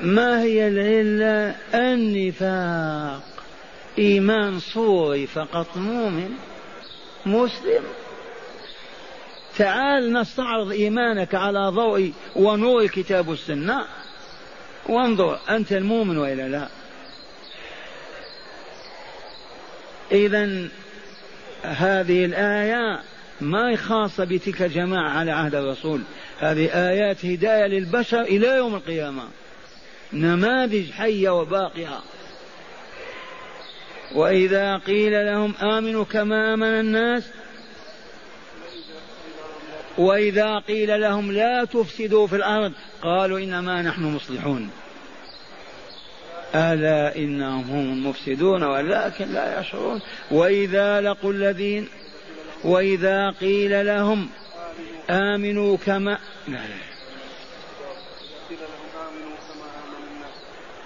[0.00, 3.22] ما هي العلة النفاق؟
[3.98, 6.30] إيمان صوري فقط مؤمن
[7.26, 7.82] مسلم
[9.58, 13.84] تعال نستعرض إيمانك على ضوء ونور الكتاب والسنة
[14.88, 16.68] وانظر أنت المؤمن وإلا لا.
[20.12, 20.68] إذا
[21.62, 23.00] هذه الآية
[23.40, 26.02] ما خاصة بتلك الجماعة على عهد الرسول.
[26.40, 29.22] هذه آيات هداية للبشر إلى يوم القيامة.
[30.12, 31.98] نماذج حية وباقية.
[34.14, 37.30] وإذا قيل لهم آمنوا كما آمن الناس
[39.98, 44.70] وإذا قيل لهم لا تفسدوا في الأرض قالوا إنما نحن مصلحون.
[46.54, 50.00] ألا إنهم هم المفسدون ولكن لا يشعرون.
[50.30, 51.88] وإذا لقوا الذين
[52.64, 54.28] وإذا قيل لهم
[55.10, 56.18] آمنوا كما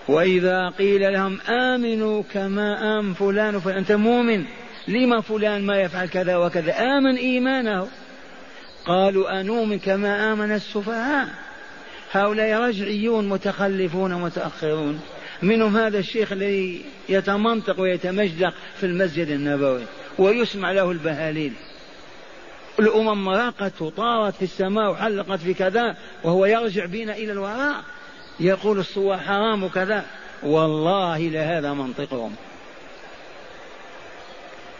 [0.08, 4.44] وإذا قيل لهم آمنوا كما آمن فلان فلان أنت مؤمن
[4.88, 7.88] لما فلان ما يفعل كذا وكذا؟ آمن إيمانه.
[8.90, 11.28] قالوا أنؤمن كما آمن السفهاء؟
[12.12, 15.00] هؤلاء رجعيون متخلفون متأخرون
[15.42, 19.82] منهم هذا الشيخ الذي يتمنطق ويتمجدق في المسجد النبوي
[20.18, 21.52] ويسمع له البهاليل.
[22.78, 27.84] الأمم راقت وطارت في السماء وحلقت في كذا وهو يرجع بنا إلى الوراء.
[28.40, 30.04] يقول الصور حرام وكذا.
[30.42, 32.34] والله لهذا منطقهم.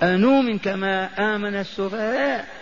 [0.02, 2.59] أنؤمن كما آمن السفهاء؟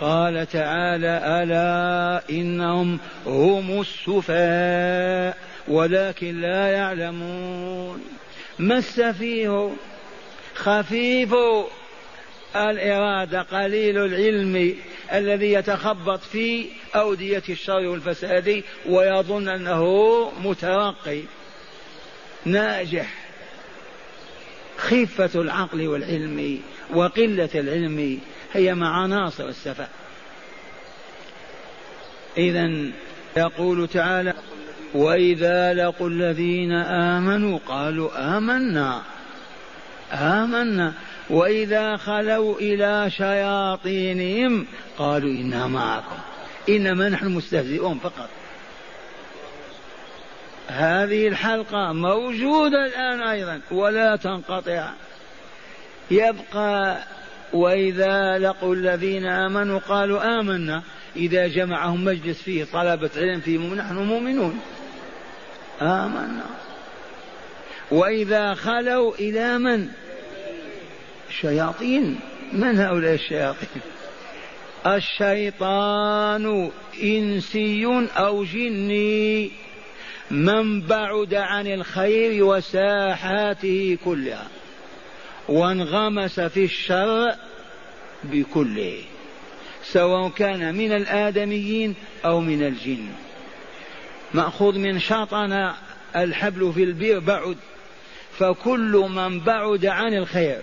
[0.00, 8.04] قال تعالى ألا إنهم هم السفهاء ولكن لا يعلمون.
[8.58, 9.70] ما السفيه
[10.54, 11.34] خفيف
[12.56, 14.76] الإرادة قليل العلم
[15.12, 19.84] الذي يتخبط في أودية الشر والفساد ويظن أنه
[20.44, 21.20] مترقي
[22.44, 23.26] ناجح.
[24.78, 26.60] خفة العقل والعلم
[26.94, 28.20] وقلة العلم
[28.56, 29.88] هي مع عناصر السفة.
[32.36, 32.70] إذا
[33.36, 34.34] يقول تعالى
[34.94, 39.02] وإذا لقوا الذين آمنوا قالوا آمنا.
[40.12, 40.92] آمنا.
[41.30, 44.66] وإذا خلوا إلى شياطينهم
[44.98, 46.16] قالوا إنا معكم.
[46.68, 48.28] إنما نحن مستهزئون فقط.
[50.68, 54.90] هذه الحلقة موجودة الآن أيضا ولا تنقطع.
[56.10, 56.98] يبقى
[57.52, 60.82] وإذا لقوا الذين آمنوا قالوا آمنا.
[61.16, 64.60] إذا جمعهم مجلس فيه طلبة علم فيه نحن مؤمنون.
[65.82, 66.46] آمنا.
[67.90, 69.88] وإذا خلوا إلى من؟
[71.28, 72.20] الشياطين.
[72.52, 73.82] من هؤلاء الشياطين؟
[74.86, 76.70] الشيطان
[77.02, 79.50] إنسي أو جني.
[80.30, 84.46] من بعد عن الخير وساحاته كلها.
[85.48, 87.34] وانغمس في الشر
[88.24, 88.98] بكله
[89.84, 91.94] سواء كان من الآدميين
[92.24, 93.08] أو من الجن.
[94.34, 95.72] مأخوذ من شطن
[96.16, 97.56] الحبل في البير بعد
[98.38, 100.60] فكل من بعد عن الخير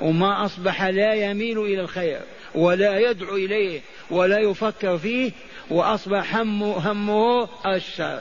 [0.00, 2.20] وما أصبح لا يميل إلى الخير
[2.54, 5.32] ولا يدعو إليه ولا يفكر فيه
[5.70, 8.20] وأصبح همه, همه الشر.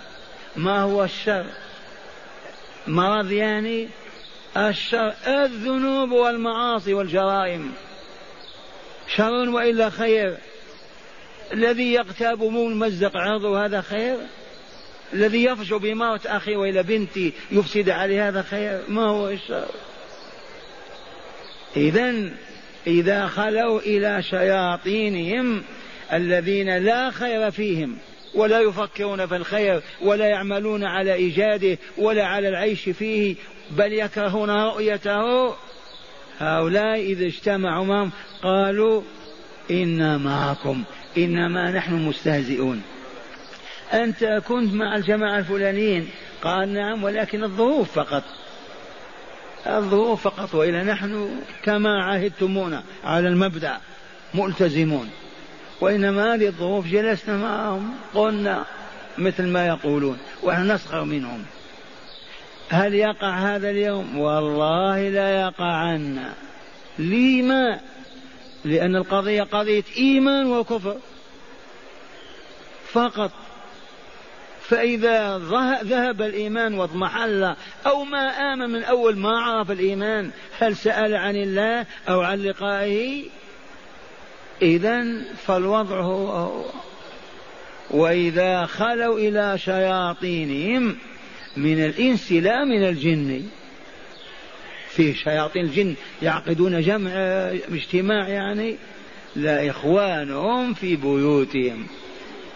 [0.55, 1.45] ما هو الشر؟
[2.87, 3.87] مرض يعني؟
[4.57, 7.71] الشر الذنوب والمعاصي والجرائم.
[9.15, 10.37] شر وإلا خير.
[11.53, 14.17] الذي يغتاب ممزق عرضه هذا خير؟
[15.13, 19.67] الذي يفجو بموت أخي والى بنتي يفسد عليه هذا خير؟ ما هو الشر؟
[21.77, 22.29] اذا
[22.87, 25.63] إذا خلوا إلى شياطينهم
[26.13, 27.97] الذين لا خير فيهم
[28.33, 33.35] ولا يفكرون في الخير ولا يعملون على إيجاده ولا على العيش فيه
[33.71, 35.55] بل يكرهون رؤيته.
[36.39, 38.11] هؤلاء إذا اجتمعوا معهم
[38.43, 39.01] قالوا
[39.71, 40.83] إنا معكم
[41.17, 42.81] إنما نحن مستهزئون.
[43.93, 46.09] أنت كنت مع الجماعة الفلانيين؟
[46.43, 48.23] قال نعم ولكن الظروف فقط.
[49.67, 53.77] الظروف فقط وإلا نحن كما عهدتمونا على المبدأ
[54.33, 55.09] ملتزمون.
[55.81, 58.65] وإنما هذه الظروف جلسنا معهم قلنا
[59.17, 61.45] مثل ما يقولون ونحن نسخر منهم.
[62.69, 66.33] هل يقع هذا اليوم؟ والله لا يقع عنا.
[66.99, 67.79] لما
[68.65, 70.97] لأن القضية قضية إيمان وكفر.
[72.91, 73.31] فقط.
[74.61, 75.37] فإذا
[75.83, 77.55] ذهب الإيمان واضمحل
[77.85, 83.25] أو ما آمن من أول ما عرف الإيمان هل سأل عن الله أو عن لقائه؟
[84.61, 85.05] إذا
[85.45, 86.65] فالوضع هو, هو.
[87.91, 90.97] وإذا خلوا إلى شياطينهم
[91.57, 93.43] من الإنس لا من الجن.
[94.89, 97.11] في شياطين الجن يعقدون جمع
[97.71, 98.75] اجتماع يعني.
[99.35, 101.87] لا إخوانهم في بيوتهم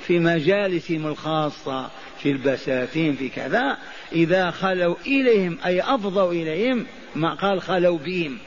[0.08, 1.90] في مجالسهم الخاصة
[2.20, 3.78] في البساتين في كذا.
[4.12, 6.86] إذا خلوا إليهم أي أفضوا إليهم
[7.16, 8.38] ما قال خلوا بهم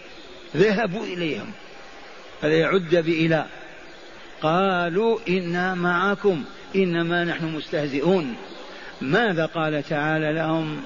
[0.56, 1.52] ذهبوا إليهم.
[2.42, 3.46] هذا يعد بإله.
[4.42, 6.44] قالوا إنا معكم
[6.76, 8.36] إنما نحن مستهزئون.
[9.00, 10.82] ماذا قال تعالى لهم؟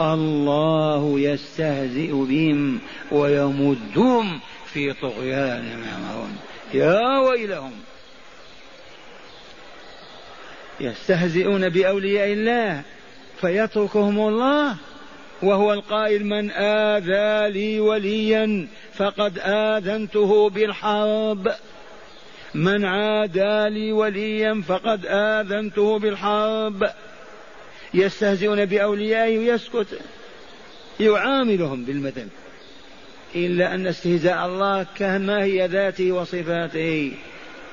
[0.00, 2.78] الله يستهزئ بهم
[3.12, 6.36] ويمدهم في طغيانهم يعمهون
[6.74, 7.72] يا ويلهم.
[10.80, 12.82] يستهزئون بأولياء الله
[13.40, 14.76] فيتركهم الله
[15.42, 21.52] وهو القائل من آذى لي وليا فقد آذنته بالحرب.
[22.54, 26.90] من عادى لي وليا فقد آذنته بالحرب.
[27.94, 30.00] يستهزئون بأوليائه ويسكت.
[31.00, 32.26] يعاملهم بالمثل
[33.34, 37.12] إلا أن استهزاء الله كما هي ذاته وصفاته.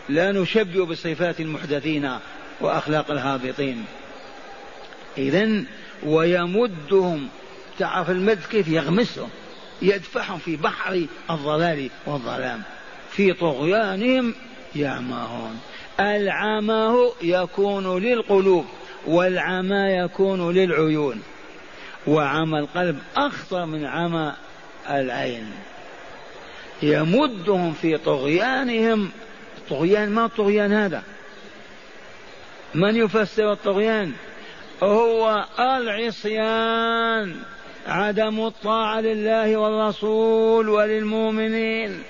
[0.10, 2.18] لا نشبه بصفات المحدثين
[2.62, 3.86] وأخلاق الهابطين.
[5.18, 5.64] إذا
[6.04, 7.28] ويمدهم.
[7.80, 9.30] تعرف المد كيف يغمسهم؟
[9.82, 12.62] يدفعهم في بحر الضلال والظلام.
[13.12, 14.34] في طغيانهم
[14.76, 15.60] يعمهون.
[16.00, 18.66] العمى يكون للقلوب.
[19.08, 21.24] والعمى يكون للعيون.
[22.08, 24.34] وعمى القلب أخطر من عمى
[24.90, 25.52] العين.
[26.82, 29.12] يمدهم في طغيانهم.
[29.70, 31.04] طغيان ما الطغيان هذا؟
[32.76, 34.12] من يفسر الطغيان؟
[34.84, 37.36] هو العصيان.
[37.88, 42.04] عدم الطاعة لله والرسول وللمؤمنين.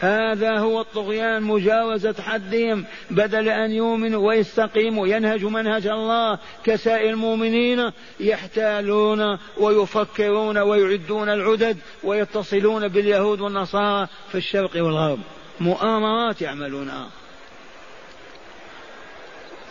[0.00, 7.90] هذا هو الطغيان مجاوزة حدهم بدل أن يؤمنوا ويستقيموا ينهجوا منهج الله كسائر المؤمنين
[8.20, 15.18] يحتالون ويفكرون ويعدون العدد ويتصلون باليهود والنصارى في الشرق والغرب.
[15.60, 17.08] مؤامرات يعملونها.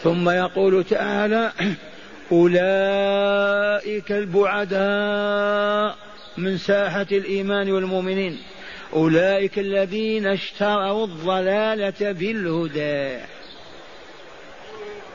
[0.03, 1.51] ثم يقول تعالى
[2.31, 5.97] أولئك البعداء
[6.37, 8.39] من ساحة الإيمان والمؤمنين.
[8.93, 13.25] أولئك الذين اشتروا الضلالة بالهدى.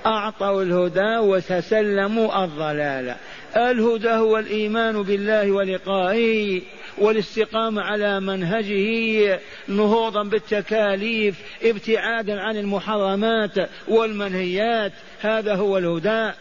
[0.07, 3.17] أعطوا الهدى وتسلموا الضلالة.
[3.57, 6.63] الهدى هو الإيمان بالله ولقائه
[6.99, 13.55] والاستقامة على منهجه نهوضا بالتكاليف ابتعادا عن المحرمات
[13.89, 14.93] والمنهيات.
[15.21, 16.33] هذا هو الهدى.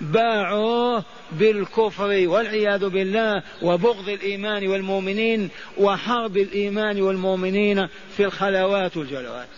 [0.00, 9.48] باعوه بالكفر والعياذ بالله وبغض الإيمان والمؤمنين وحرب الإيمان والمؤمنين في الخلوات والجلوات.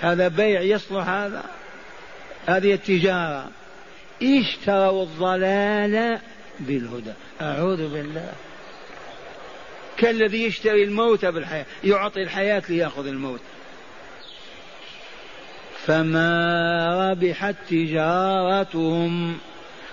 [0.00, 1.44] هذا بيع يصلح هذا؟
[2.46, 3.50] هذه التجارة.
[4.22, 6.18] اشتروا الضلال
[6.60, 7.12] بالهدى.
[7.40, 8.32] أعوذ بالله.
[9.96, 13.40] كالذي يشتري الموت بالحياة يعطي الحياة ليأخذ الموت.
[15.90, 19.38] فما ربحت تجارتهم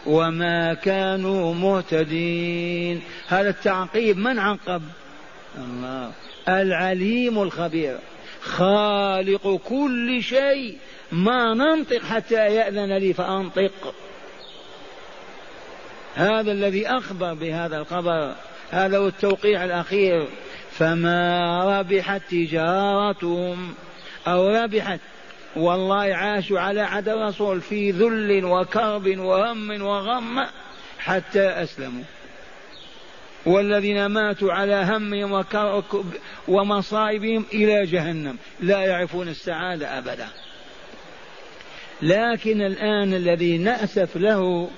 [0.06, 3.02] وما كانوا مهتدين.
[3.28, 4.82] هذا التعقيب من عقب
[5.58, 6.12] الله.
[6.50, 7.98] العليم الخبير.
[8.42, 10.78] خالق كل شيء.
[11.12, 13.94] ما ننطق حتى يأذن لي فأنطق.
[16.16, 18.36] هذا الذي أخبر بهذا الخبر.
[18.72, 20.28] هذا هو التوقيع الأخير.
[20.72, 23.74] فما ربحت تجارتهم
[24.28, 25.00] أو ربحت
[25.58, 30.46] والله عاشوا على عهد الرسول في ذل وكرب وهم وغم
[31.00, 32.04] حتى أسلموا.
[33.46, 35.34] والذين ماتوا على همهم
[36.48, 38.38] ومصائبهم إلى جهنم.
[38.60, 40.28] لا يعرفون السعادة أبدا.
[42.02, 44.70] لكن الآن الذي نأسف له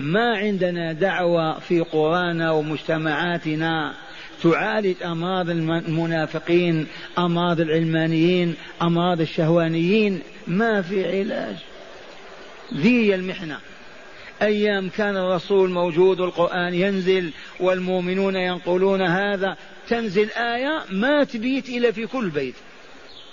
[0.00, 3.94] ما عندنا دعوة في قرانا ومجتمعاتنا
[4.44, 6.86] تعالج أمراض المنافقين
[7.18, 10.20] أمراض العلمانيين أمراض الشهوانيين.
[10.46, 11.56] ما في علاج.
[12.74, 13.58] ذي المحنة.
[14.42, 17.30] أيام كان الرسول موجود والقرآن ينزل
[17.60, 19.56] والمؤمنون ينقلون هذا.
[19.88, 22.54] تنزل آية ما تبيت إلا في كل بيت.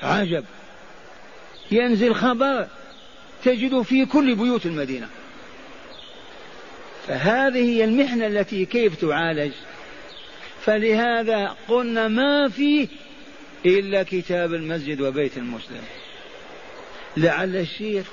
[0.04, 0.46] عجب.
[1.72, 2.68] ينزل خبر
[3.44, 5.08] تجد في كل بيوت المدينة.
[7.08, 9.52] فهذه هي المحنة التي كيف تعالج؟
[10.64, 12.88] فلهذا قلنا ما فيه
[13.66, 15.82] إلا كتاب المسجد وبيت المسلم.
[17.18, 18.06] لعل الشيخ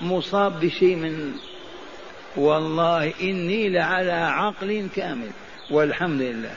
[0.00, 1.32] مصاب بشيء من
[2.36, 5.30] والله إني لعلى عقل كامل
[5.70, 6.54] والحمد لله.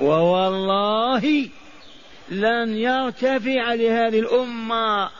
[0.00, 1.48] ووالله
[2.30, 5.10] لن يرتفع لهذه الأمة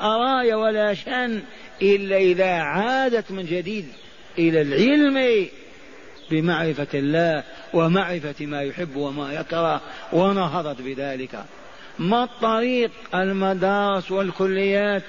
[0.00, 1.42] راية ولا شأن
[1.82, 3.88] إلا إذا عادت من جديد
[4.38, 5.48] إلى العلم.
[6.30, 7.42] بمعرفة الله
[7.74, 9.80] ومعرفة ما يحب وما يكره
[10.12, 11.44] ونهضت بذلك.
[11.98, 15.02] ما الطريق؟ المدارس والكليات.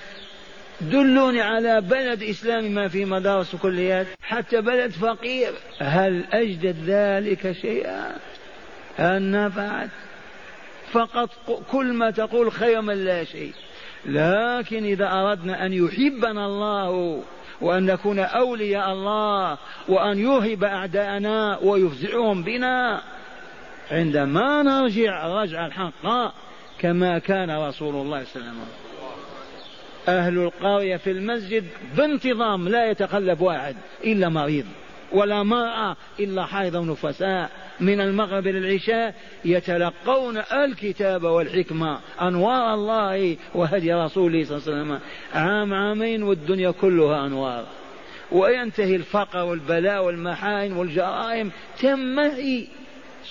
[0.82, 4.08] دلوني على بلد إسلامي ما في مدارس وكليات.
[4.22, 5.54] حتى بلد فقير.
[5.80, 8.18] هل أجدد ذلك شيئا؟
[8.98, 9.90] هل نفعت؟
[10.92, 11.30] فقط
[11.72, 13.54] كل ما تقول خير من لا شيء.
[14.06, 17.24] لكن إذا أردنا أن يحبنا الله
[17.62, 23.02] وأن نكون أولياء الله وأن يرهب أعداءنا ويفزعهم بنا.
[23.92, 26.34] عندما نرجع رجع الحق
[26.80, 28.66] كما كان رسول الله صلى الله عليه وسلم.
[30.08, 31.66] أهل القرية في المسجد
[31.98, 34.66] بانتظام لا يتقلب واحد إلا مريض.
[35.16, 37.52] ولا مرأة إلا حائض نفساء.
[37.80, 45.00] من المغرب إلى العشاء يتلقون الكتاب والحكمة أنوار الله وهدي رسوله صلى الله عليه وسلم.
[45.34, 47.66] عام عامين والدنيا كلها أنوار.
[48.32, 51.52] وينتهي الفقر والبلاء والمحاين والجرائم.
[51.80, 52.68] تنمحي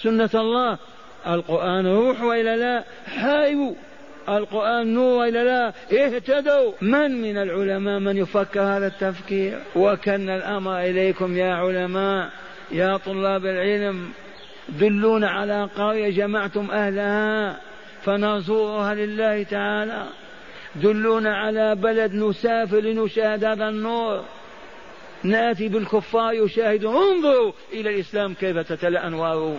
[0.02, 0.78] سنة الله.
[1.26, 3.74] القرآن روح وإلا لا حي
[4.28, 6.72] القرآن نور وإلا لا؟ اهتدوا.
[6.80, 12.30] من من العلماء من يفكر هذا التفكير؟ وكن الأمر إليكم يا علماء
[12.72, 14.08] يا طلاب العلم.
[14.68, 17.60] دلونا على قرية جمعتم أهلها
[18.02, 20.04] فنزورها لله تعالى.
[20.76, 24.24] دلونا على بلد نسافر لنشاهد هذا النور.
[25.22, 26.96] نأتي بالكفار يشاهدون.
[26.96, 29.56] انظروا إلى الإسلام كيف تتلأ أنواره.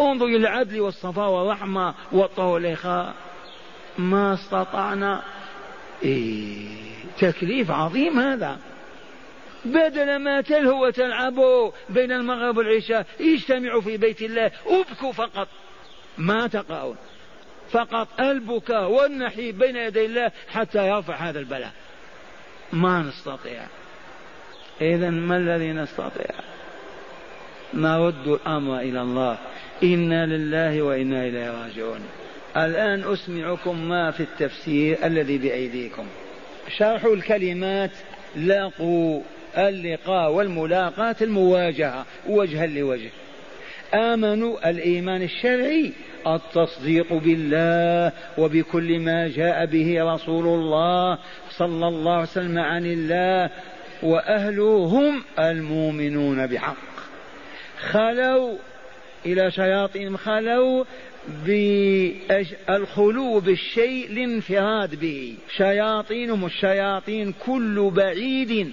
[0.00, 3.14] انظروا إلى العدل والصفاء والرحمة والطهر والاخاء
[3.98, 5.22] ما استطعنا.
[6.02, 6.66] إيه
[7.18, 8.58] تكليف عظيم هذا.
[9.64, 15.48] بدل ما تلهوا وتلعبوا بين المغرب والعشاء اجتمعوا في بيت الله ابكوا فقط.
[16.18, 16.96] ما تقرأون
[17.70, 21.72] فقط البكاء والنحيب بين يدي الله حتى يرفع هذا البلاء.
[22.72, 23.66] ما نستطيع.
[24.80, 26.34] إذا ما الذي نستطيع؟
[27.74, 29.38] نرد الأمر إلى الله.
[29.82, 32.00] إنا لله وإنا إليه راجعون.
[32.56, 36.06] الآن أسمعكم ما في التفسير الذي بأيديكم.
[36.78, 37.90] شرح الكلمات
[38.36, 39.20] لاقوا
[39.58, 43.10] اللقاء والملاقاة المواجهة وجها لوجه.
[43.94, 45.92] آمنوا الإيمان الشرعي
[46.26, 51.18] التصديق بالله وبكل ما جاء به رسول الله
[51.50, 53.50] صلى الله عليه وسلم عن الله
[54.02, 56.90] وأهله هم المؤمنون بحق.
[57.90, 58.54] خلوا
[59.26, 60.84] إلى شياطين خلوا
[61.46, 65.34] بالخلو بالشيء الانفراد به.
[65.56, 68.72] شياطينهم الشياطين كل بعيد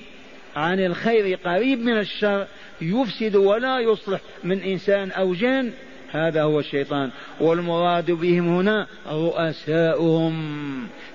[0.55, 2.47] عن الخير قريب من الشر
[2.82, 5.72] يفسد ولا يصلح من إنسان أو جان
[6.12, 7.10] هذا هو الشيطان.
[7.39, 10.34] والمراد بهم هنا رؤساؤهم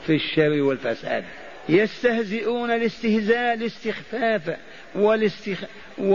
[0.07, 1.24] في الشر والفساد.
[1.68, 4.56] يستهزئون الاستهزاء الاستخفاف
[4.94, 5.64] والاستخ...
[5.98, 6.14] و...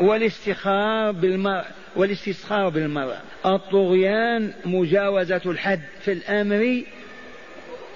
[0.00, 1.64] والاستخار بالمرء
[1.96, 3.16] والاستسخار بالمرء
[3.46, 6.82] الطغيان مجاوزة الحد في الأمر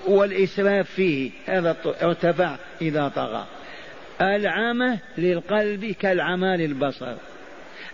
[0.06, 1.30] والإسراف فيه.
[1.46, 3.46] هذا ارتفع إذا طغى.
[4.20, 7.14] العمى للقلب كالعمى للبصر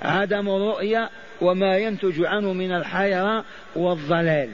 [0.03, 1.11] عدم الرؤية
[1.41, 3.45] وما ينتج عنه من الحيرة
[3.77, 4.51] والضلال.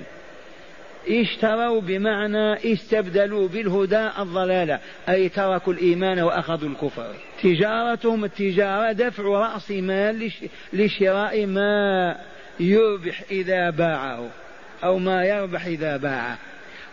[1.08, 4.78] اشتروا بمعنى استبدلوا بالهدى الضلالة
[5.08, 7.14] أي تركوا الإيمان وأخذوا الكفر.
[7.42, 10.32] تجارتهم التجارة دفع رأس مال
[10.72, 12.16] لشراء ما
[12.60, 14.30] يربح إذا باعه
[14.84, 16.38] أو ما يربح إذا باعه.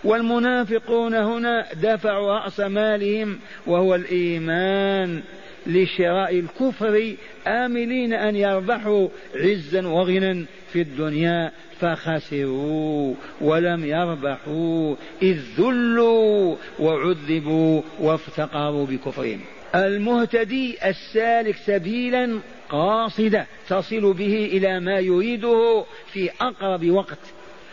[0.04, 5.22] والمنافقون هنا دفعوا رأس مالهم وهو الإيمان
[5.68, 7.16] لشراء الكفر
[7.48, 10.46] آملين أن يربحوا عزا وغنى
[10.78, 19.40] في الدنيا فخسروا ولم يربحوا إذ ذلوا وعذبوا وافتقروا بكفرهم.
[19.76, 27.20] المهتدي السالك سبيلا قاصدة تصل به إلى ما يريده في أقرب وقت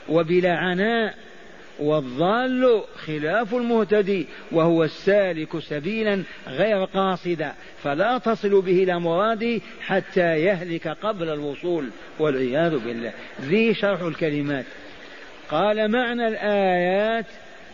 [0.08, 1.14] وبلا عناء
[1.78, 7.52] والضال خلاف المهتدي وهو السالك سبيلا غير قاصدا
[7.82, 13.12] فلا تصل به إلى مراده حتى يهلك قبل الوصول والعياذ بالله.
[13.40, 14.64] ذي شرح الكلمات.
[15.50, 17.26] قال معنى الآيات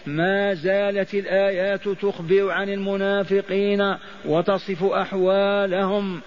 [0.07, 6.21] ما زالت الآيات تخبر عن المنافقين وتصف أحوالهم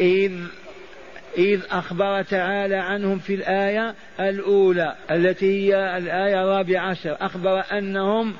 [0.00, 0.32] إذ
[1.38, 8.34] إذ أخبر تعالى عنهم في الآية الأولى التي هي الآية الرابعة عشر أخبر أنهم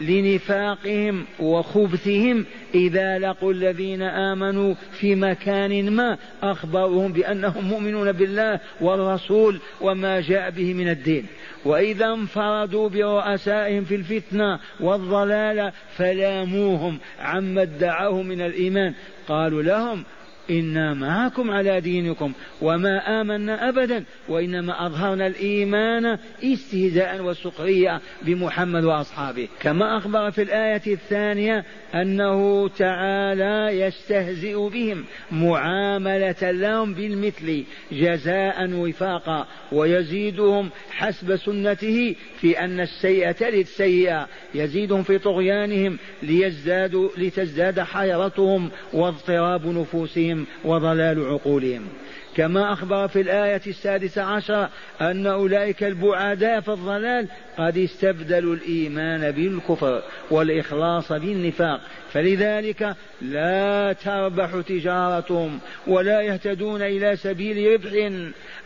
[0.00, 2.44] لنفاقهم وخبثهم
[2.74, 10.74] إذا لقوا الذين آمنوا في مكان ما أخبرهم بأنهم مؤمنون بالله والرسول وما جاء به
[10.74, 11.26] من الدين.
[11.64, 18.94] وإذا انفردوا برؤسائهم في الفتنة والضلال فلاموهم عما ادعوه من الإيمان.
[19.28, 20.04] قالوا لهم
[20.50, 22.32] إنا معكم على دينكم
[22.62, 29.48] وما آمنا أبدا وإنما أظهرنا الإيمان استهزاء وسخرية بمحمد وأصحابه.
[29.60, 40.70] كما أخبر في الآية الثانية أنه تعالى يستهزئ بهم معاملة لهم بالمثل جزاء وفاقا ويزيدهم
[40.90, 50.37] حسب سنته في أن السيئة للسيئة يزيدهم في طغيانهم ليزدادوا لتزداد حيرتهم واضطراب نفوسهم.
[50.64, 51.88] وضلال عقولهم.
[52.36, 54.68] كما أخبر في الآية السادسة عشر
[55.00, 57.28] أن أولئك البعداء في الضلال
[57.58, 61.80] قد استبدلوا الإيمان بالكفر والإخلاص بالنفاق.
[62.12, 68.12] فلذلك لا تربح تجارتهم ولا يهتدون إلى سبيل ربح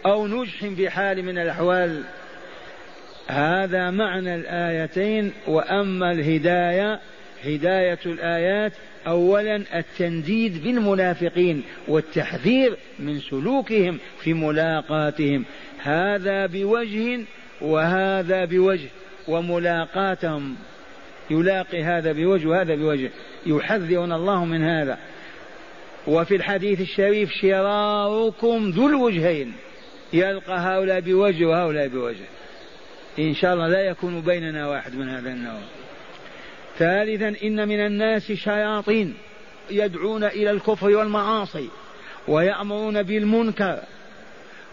[0.07, 2.03] أو نجح في حال من الأحوال.
[3.27, 7.01] هذا معنى الآيتين وأما الهداية
[7.45, 8.73] هداية الآيات
[9.07, 15.45] أولا التنديد بالمنافقين والتحذير من سلوكهم في ملاقاتهم.
[15.79, 17.21] هذا بوجه
[17.61, 18.89] وهذا بوجه
[19.29, 20.57] وملاقاتهم
[21.31, 23.11] يلاقي هذا بوجه وهذا بوجه.
[23.47, 24.99] يحذرنا الله من هذا.
[26.07, 29.53] وفي الحديث الشريف شراركم ذو الوجهين.
[30.13, 32.27] يلقى هؤلاء بوجه وهؤلاء بوجه.
[33.19, 35.61] إن شاء الله لا يكون بيننا واحد من هذا النوع.
[36.79, 39.15] ثالثا إن من الناس شياطين
[39.71, 41.69] يدعون إلى الكفر والمعاصي
[42.29, 43.79] ويأمرون بالمنكر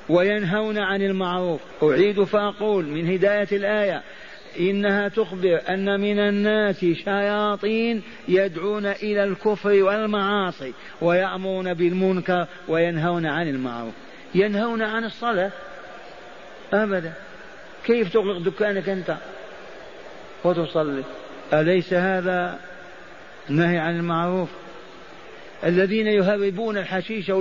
[0.10, 1.62] وينهون عن المعروف.
[1.84, 4.04] أعيد فأقول من هداية الآية
[4.60, 13.94] إنها تخبر أن من الناس شياطين يدعون إلى الكفر والمعاصي ويأمرون بالمنكر وينهون عن المعروف.
[14.36, 15.52] ينهون عن الصلاة؟
[16.74, 17.14] أبدا.
[17.86, 19.18] كيف تغلق دكانك أنت
[20.44, 21.04] وتصلي؟
[21.54, 22.60] أليس هذا
[23.50, 24.50] نهي عن المعروف؟
[25.64, 27.32] الذين يهربون الحشيش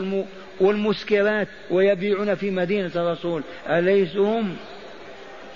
[0.61, 4.57] والمسكرات ويبيعون في مدينة الرسول أليسوا هم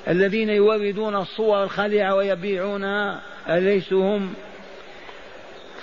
[0.09, 4.35] الذين يوردون الصور الخليعة ويبيعونها أليسوا هم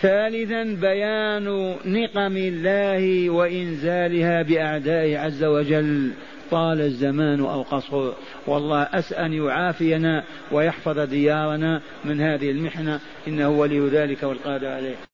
[0.02, 6.12] ثالثا بيان نقم الله وإنزالها بأعدائه عز وجل.
[6.52, 8.12] طال الزمان أو قصر
[8.48, 13.00] والله أسأل أن يعافينا ويحفظ ديارنا من هذه المحنة.
[13.28, 14.96] إنه ولي ذلك والقادر عليه.